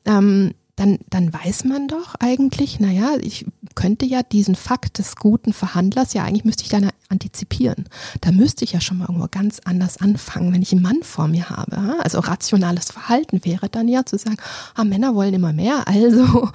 [0.05, 5.53] ähm, dann, dann weiß man doch eigentlich, naja, ich könnte ja diesen Fakt des guten
[5.53, 7.88] Verhandlers, ja eigentlich müsste ich dann antizipieren.
[8.20, 11.26] Da müsste ich ja schon mal irgendwo ganz anders anfangen, wenn ich einen Mann vor
[11.26, 11.96] mir habe.
[12.03, 14.36] Also rationales Verhalten wäre dann ja zu sagen,
[14.74, 16.51] ah, Männer wollen immer mehr, also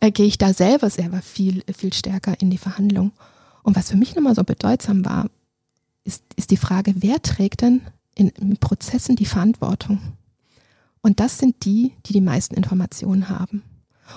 [0.00, 3.10] äh, gehe ich da selber selber viel, viel stärker in die Verhandlung.
[3.64, 5.26] Und was für mich nochmal so bedeutsam war,
[6.04, 7.80] ist, ist die Frage, wer trägt denn
[8.14, 10.00] in, in Prozessen die Verantwortung?
[11.00, 13.62] Und das sind die, die die meisten Informationen haben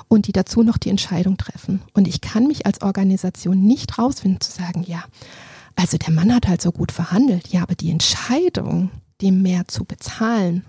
[0.08, 1.82] und die dazu noch die Entscheidung treffen.
[1.94, 5.04] Und ich kann mich als Organisation nicht rausfinden zu sagen, ja,
[5.76, 8.90] also der Mann hat halt so gut verhandelt, ja, aber die Entscheidung,
[9.22, 10.64] dem mehr zu bezahlen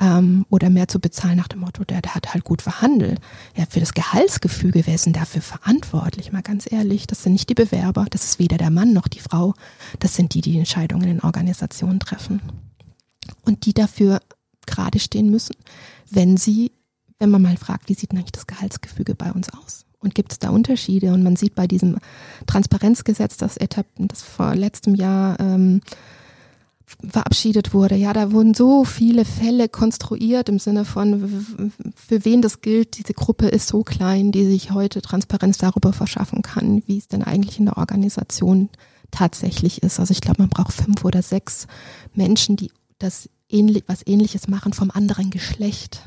[0.00, 3.20] ähm, oder mehr zu bezahlen nach dem Motto, der, der hat halt gut verhandelt,
[3.56, 6.32] ja, für das Gehaltsgefüge, wer ist denn dafür verantwortlich?
[6.32, 9.20] Mal ganz ehrlich, das sind nicht die Bewerber, das ist weder der Mann noch die
[9.20, 9.54] Frau,
[10.00, 12.42] das sind die, die Entscheidungen in Organisationen treffen.
[13.44, 14.20] Und die dafür
[14.66, 15.56] gerade stehen müssen,
[16.10, 16.72] wenn sie,
[17.18, 19.84] wenn man mal fragt, wie sieht eigentlich das Gehaltsgefüge bei uns aus?
[19.98, 21.14] Und gibt es da Unterschiede?
[21.14, 21.96] Und man sieht bei diesem
[22.46, 25.80] Transparenzgesetz, das, Etap, das vor letztem Jahr ähm,
[26.86, 32.60] verabschiedet wurde, ja, da wurden so viele Fälle konstruiert im Sinne von, für wen das
[32.60, 37.08] gilt, diese Gruppe ist so klein, die sich heute Transparenz darüber verschaffen kann, wie es
[37.08, 38.68] denn eigentlich in der Organisation
[39.10, 39.98] tatsächlich ist.
[39.98, 41.66] Also ich glaube, man braucht fünf oder sechs
[42.14, 46.00] Menschen, die das ähnlich, was ähnliches machen vom anderen Geschlecht,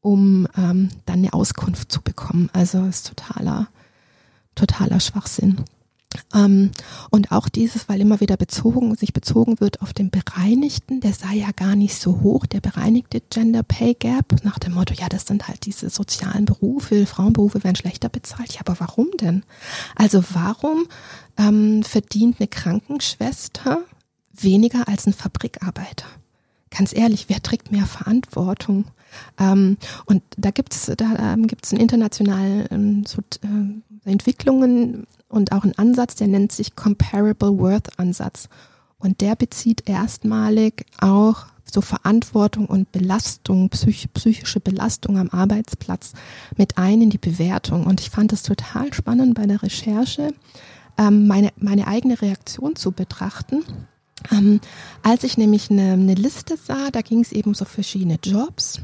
[0.00, 2.48] um ähm, dann eine Auskunft zu bekommen.
[2.52, 3.68] Also ist totaler,
[4.54, 5.64] totaler Schwachsinn.
[6.34, 6.70] Ähm,
[7.10, 11.34] und auch dieses, weil immer wieder bezogen, sich bezogen wird auf den Bereinigten, der sei
[11.34, 15.26] ja gar nicht so hoch, der bereinigte Gender Pay Gap, nach dem Motto, ja, das
[15.26, 18.52] sind halt diese sozialen Berufe, Frauenberufe werden schlechter bezahlt.
[18.52, 19.44] Ja, aber warum denn?
[19.96, 20.86] Also warum
[21.36, 23.80] ähm, verdient eine Krankenschwester
[24.32, 26.06] weniger als ein Fabrikarbeiter?
[26.74, 28.86] ganz ehrlich, wer trägt mehr Verantwortung?
[29.38, 29.76] Ähm,
[30.06, 35.78] und da gibt es da ähm, einen internationalen ähm, so, äh, Entwicklungen und auch einen
[35.78, 38.48] Ansatz, der nennt sich Comparable Worth Ansatz.
[38.98, 46.12] Und der bezieht erstmalig auch so Verantwortung und Belastung, psych psychische Belastung am Arbeitsplatz
[46.56, 47.84] mit ein in die Bewertung.
[47.84, 50.32] Und ich fand es total spannend bei der Recherche,
[50.96, 53.64] ähm, meine, meine eigene Reaktion zu betrachten
[54.30, 54.60] ähm,
[55.02, 58.80] als ich nämlich eine, eine Liste sah, da ging es eben so verschiedene Jobs,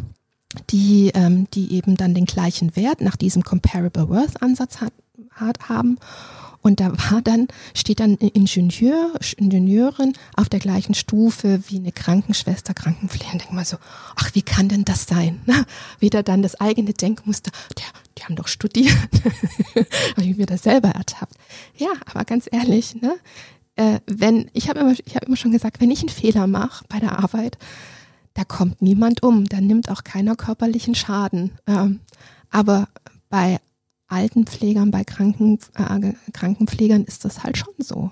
[0.71, 4.93] die, ähm, die eben dann den gleichen Wert nach diesem Comparable Worth Ansatz hat,
[5.33, 5.99] hat, haben.
[6.63, 12.75] Und da war dann, steht dann Ingenieur, Ingenieurin auf der gleichen Stufe wie eine Krankenschwester,
[12.75, 13.39] Krankenpflegerin.
[13.39, 13.79] Denkt mal so,
[14.17, 15.41] ach, wie kann denn das sein?
[16.01, 17.87] Wieder dann das eigene Denkmuster, der,
[18.19, 18.95] die haben doch studiert.
[19.75, 21.35] Habe ich mir das selber ertappt.
[21.77, 23.15] Ja, aber ganz ehrlich, ne?
[23.81, 27.01] Äh, wenn, ich habe immer, habe immer schon gesagt, wenn ich einen Fehler mache bei
[27.01, 27.57] der Arbeit,
[28.35, 31.53] da kommt niemand um, da nimmt auch keiner körperlichen Schaden.
[31.67, 32.01] Ähm,
[32.51, 32.89] aber
[33.31, 33.59] bei
[34.07, 38.11] Altenpflegern, bei Kranken, äh, Krankenpflegern ist das halt schon so.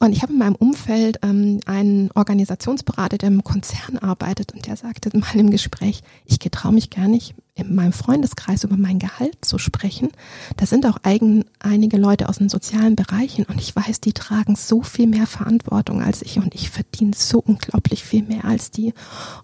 [0.00, 4.76] Und ich habe in meinem Umfeld ähm, einen Organisationsberater, der im Konzern arbeitet und der
[4.76, 9.44] sagte mal im Gespräch, ich getraue mich gar nicht in meinem Freundeskreis über mein Gehalt
[9.44, 10.10] zu sprechen.
[10.56, 14.56] Da sind auch eigen, einige Leute aus den sozialen Bereichen und ich weiß, die tragen
[14.56, 18.94] so viel mehr Verantwortung als ich und ich verdiene so unglaublich viel mehr als die.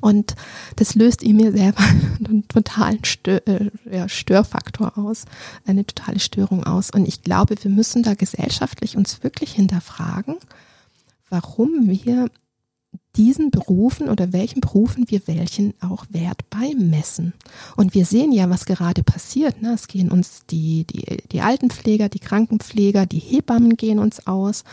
[0.00, 0.34] Und
[0.76, 1.82] das löst in mir selber
[2.24, 5.24] einen totalen Stör, äh, ja, Störfaktor aus,
[5.66, 6.90] eine totale Störung aus.
[6.90, 10.36] Und ich glaube, wir müssen da gesellschaftlich uns wirklich hinterfragen,
[11.28, 12.28] warum wir
[13.16, 17.32] diesen Berufen oder welchen Berufen wir welchen auch Wert beimessen.
[17.76, 19.62] Und wir sehen ja, was gerade passiert.
[19.62, 19.72] Ne?
[19.74, 24.64] Es gehen uns die, die, die Altenpfleger, die Krankenpfleger, die Hebammen gehen uns aus,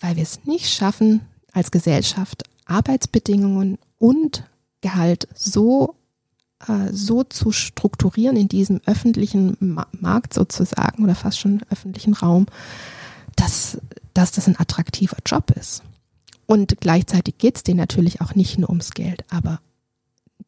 [0.00, 1.20] weil wir es nicht schaffen,
[1.52, 4.44] als Gesellschaft Arbeitsbedingungen und
[4.82, 5.94] Gehalt so
[6.68, 9.56] äh, so zu strukturieren in diesem öffentlichen
[9.92, 12.46] Markt sozusagen oder fast schon öffentlichen Raum,
[13.36, 13.78] dass,
[14.14, 15.82] dass das ein attraktiver Job ist.
[16.46, 19.60] Und gleichzeitig geht es denen natürlich auch nicht nur ums Geld, aber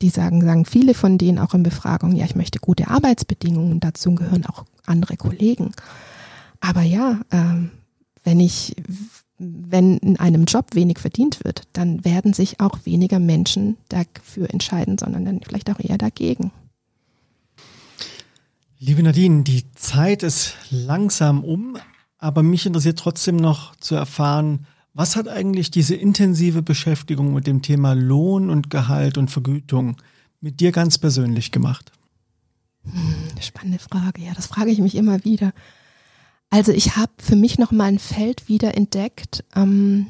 [0.00, 4.14] die sagen, sagen viele von denen auch in Befragungen, ja, ich möchte gute Arbeitsbedingungen, dazu
[4.14, 5.72] gehören auch andere Kollegen.
[6.60, 7.68] Aber ja, äh,
[8.24, 8.76] wenn ich,
[9.38, 14.98] wenn in einem Job wenig verdient wird, dann werden sich auch weniger Menschen dafür entscheiden,
[14.98, 16.52] sondern dann vielleicht auch eher dagegen.
[18.78, 21.76] Liebe Nadine, die Zeit ist langsam um,
[22.18, 24.66] aber mich interessiert trotzdem noch zu erfahren,
[24.98, 29.96] was hat eigentlich diese intensive Beschäftigung mit dem Thema Lohn und Gehalt und Vergütung
[30.40, 31.92] mit dir ganz persönlich gemacht?
[32.82, 34.22] Hm, spannende Frage.
[34.22, 35.52] Ja, das frage ich mich immer wieder.
[36.50, 40.08] Also ich habe für mich noch mal ein Feld wieder entdeckt, ähm,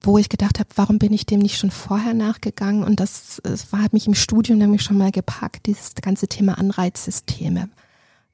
[0.00, 2.84] wo ich gedacht habe, warum bin ich dem nicht schon vorher nachgegangen?
[2.84, 6.56] Und das, das war, hat mich im Studium nämlich schon mal gepackt, dieses ganze Thema
[6.56, 7.68] Anreizsysteme.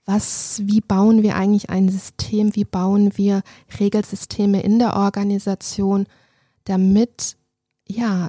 [0.05, 2.57] Was, wie bauen wir eigentlich ein System?
[2.57, 3.43] Wie bauen wir
[3.79, 6.07] Regelsysteme in der Organisation,
[6.65, 7.37] damit,
[7.89, 8.29] ja,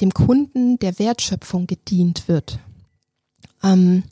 [0.00, 2.58] dem Kunden der Wertschöpfung gedient wird?
[3.62, 4.04] Ähm,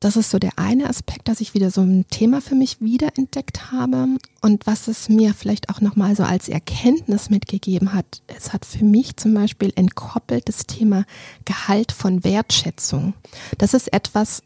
[0.00, 3.70] das ist so der eine Aspekt, dass ich wieder so ein Thema für mich wiederentdeckt
[3.70, 8.22] habe und was es mir vielleicht auch nochmal so als Erkenntnis mitgegeben hat.
[8.26, 11.04] Es hat für mich zum Beispiel entkoppelt das Thema
[11.44, 13.12] Gehalt von Wertschätzung.
[13.58, 14.42] Das ist etwas,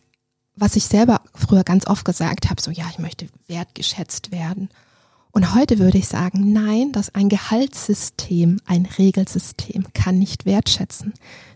[0.57, 4.69] was ich selber früher ganz oft gesagt habe, so ja, ich möchte wertgeschätzt werden.
[5.33, 11.13] Und heute würde ich sagen, nein, dass ein Gehaltssystem, ein Regelsystem kann nicht wertschätzen.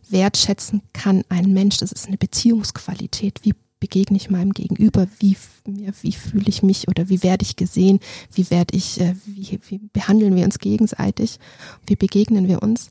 [0.09, 3.41] Wertschätzen kann ein Mensch, das ist eine Beziehungsqualität.
[3.45, 8.01] Wie begegne ich meinem Gegenüber, wie, wie fühle ich mich oder wie werde ich gesehen,
[8.33, 11.39] wie werde ich, äh, wie, wie behandeln wir uns gegenseitig,
[11.87, 12.91] wie begegnen wir uns.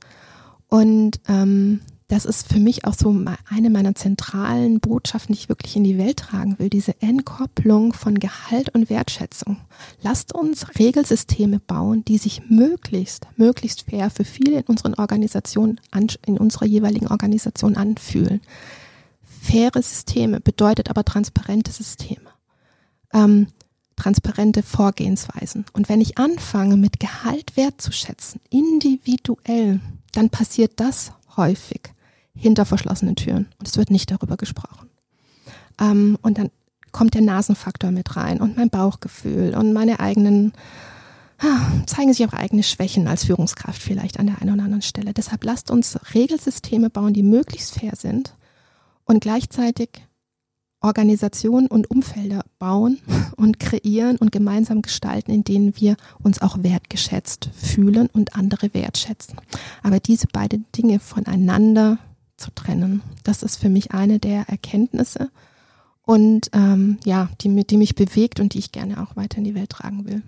[0.69, 3.13] Und ähm, das ist für mich auch so
[3.49, 8.19] eine meiner zentralen Botschaften, die ich wirklich in die Welt tragen will, diese Entkopplung von
[8.19, 9.57] Gehalt und Wertschätzung.
[10.01, 15.81] Lasst uns Regelsysteme bauen, die sich möglichst, möglichst fair für viele in unseren Organisationen,
[16.25, 18.41] in unserer jeweiligen Organisation anfühlen
[19.47, 22.29] faire Systeme bedeutet aber transparente Systeme.
[23.13, 23.47] Ähm,
[23.95, 25.65] transparente Vorgehensweisen.
[25.73, 29.79] Und wenn ich anfange, mit Gehalt wertzuschätzen, individuell,
[30.11, 31.81] dann passiert das häufig
[32.37, 33.47] hinter verschlossenen Türen.
[33.59, 34.89] Und es wird nicht darüber gesprochen.
[35.79, 36.51] Ähm, und dann
[36.91, 40.53] kommt der Nasenfaktor mit rein und mein Bauchgefühl und meine eigenen,
[41.39, 45.13] ah, zeigen sich auch eigene Schwächen als Führungskraft vielleicht an der einen oder anderen Stelle.
[45.13, 48.33] Deshalb lasst uns Regelsysteme bauen, die möglichst fair sind
[49.05, 49.89] und gleichzeitig
[50.79, 52.99] Organisationen und Umfelder bauen
[53.35, 59.37] und kreieren und gemeinsam gestalten, in denen wir uns auch wertgeschätzt fühlen und andere wertschätzen.
[59.83, 61.99] Aber diese beiden Dinge voneinander
[62.37, 65.29] zu trennen, das ist für mich eine der Erkenntnisse
[66.03, 69.55] und ähm, ja, die, die mich bewegt und die ich gerne auch weiter in die
[69.55, 70.21] Welt tragen will.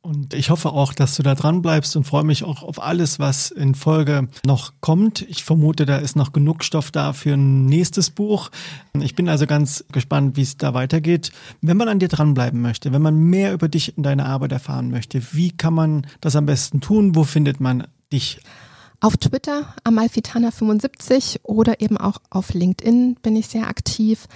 [0.00, 3.18] Und ich hoffe auch, dass du da dran bleibst und freue mich auch auf alles,
[3.18, 5.20] was in Folge noch kommt.
[5.28, 8.50] Ich vermute, da ist noch genug Stoff da für ein nächstes Buch.
[8.98, 11.30] Ich bin also ganz gespannt, wie es da weitergeht.
[11.60, 14.90] Wenn man an dir dranbleiben möchte, wenn man mehr über dich und deine Arbeit erfahren
[14.90, 17.14] möchte, wie kann man das am besten tun?
[17.14, 18.40] Wo findet man dich?
[19.00, 24.26] Auf Twitter amalfitana75 oder eben auch auf LinkedIn bin ich sehr aktiv.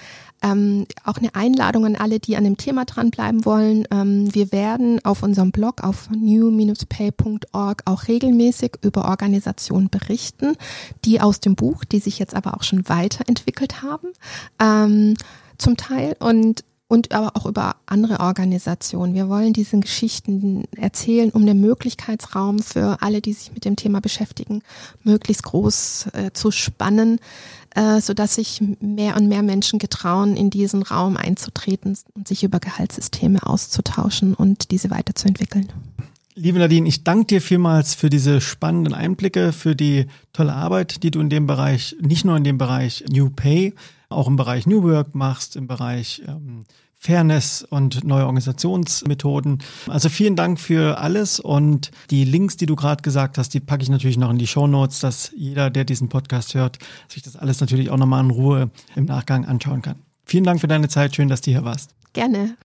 [0.41, 3.89] Ähm, auch eine Einladung an alle, die an dem Thema dranbleiben wollen.
[3.91, 10.57] Ähm, wir werden auf unserem Blog auf new-pay.org auch regelmäßig über Organisationen berichten,
[11.05, 14.09] die aus dem Buch, die sich jetzt aber auch schon weiterentwickelt haben,
[14.61, 15.15] ähm,
[15.59, 16.17] zum Teil.
[16.21, 19.15] Und und aber auch über andere Organisationen.
[19.15, 24.03] Wir wollen diesen Geschichten erzählen, um den Möglichkeitsraum für alle, die sich mit dem Thema
[24.03, 24.61] beschäftigen,
[25.03, 27.19] möglichst groß äh, zu spannen,
[27.75, 32.61] äh, sodass sich mehr und mehr Menschen getrauen, in diesen Raum einzutreten und sich über
[32.61, 35.73] Gehaltssysteme auszutauschen und diese weiterzuentwickeln.
[36.35, 41.11] Liebe Nadine, ich danke dir vielmals für diese spannenden Einblicke, für die tolle Arbeit, die
[41.11, 43.73] du in dem Bereich, nicht nur in dem Bereich New Pay,
[44.13, 46.65] auch im Bereich New Work machst, im Bereich ähm,
[47.03, 49.59] Fairness und neue Organisationsmethoden.
[49.89, 53.83] Also vielen Dank für alles und die Links, die du gerade gesagt hast, die packe
[53.83, 56.79] ich natürlich noch in die Show Notes, dass jeder, der diesen Podcast hört,
[57.09, 59.97] sich das alles natürlich auch nochmal in Ruhe im Nachgang anschauen kann.
[60.25, 61.17] Vielen Dank für deine Zeit.
[61.17, 61.91] Schön, dass du hier warst.
[62.13, 62.57] Gerne.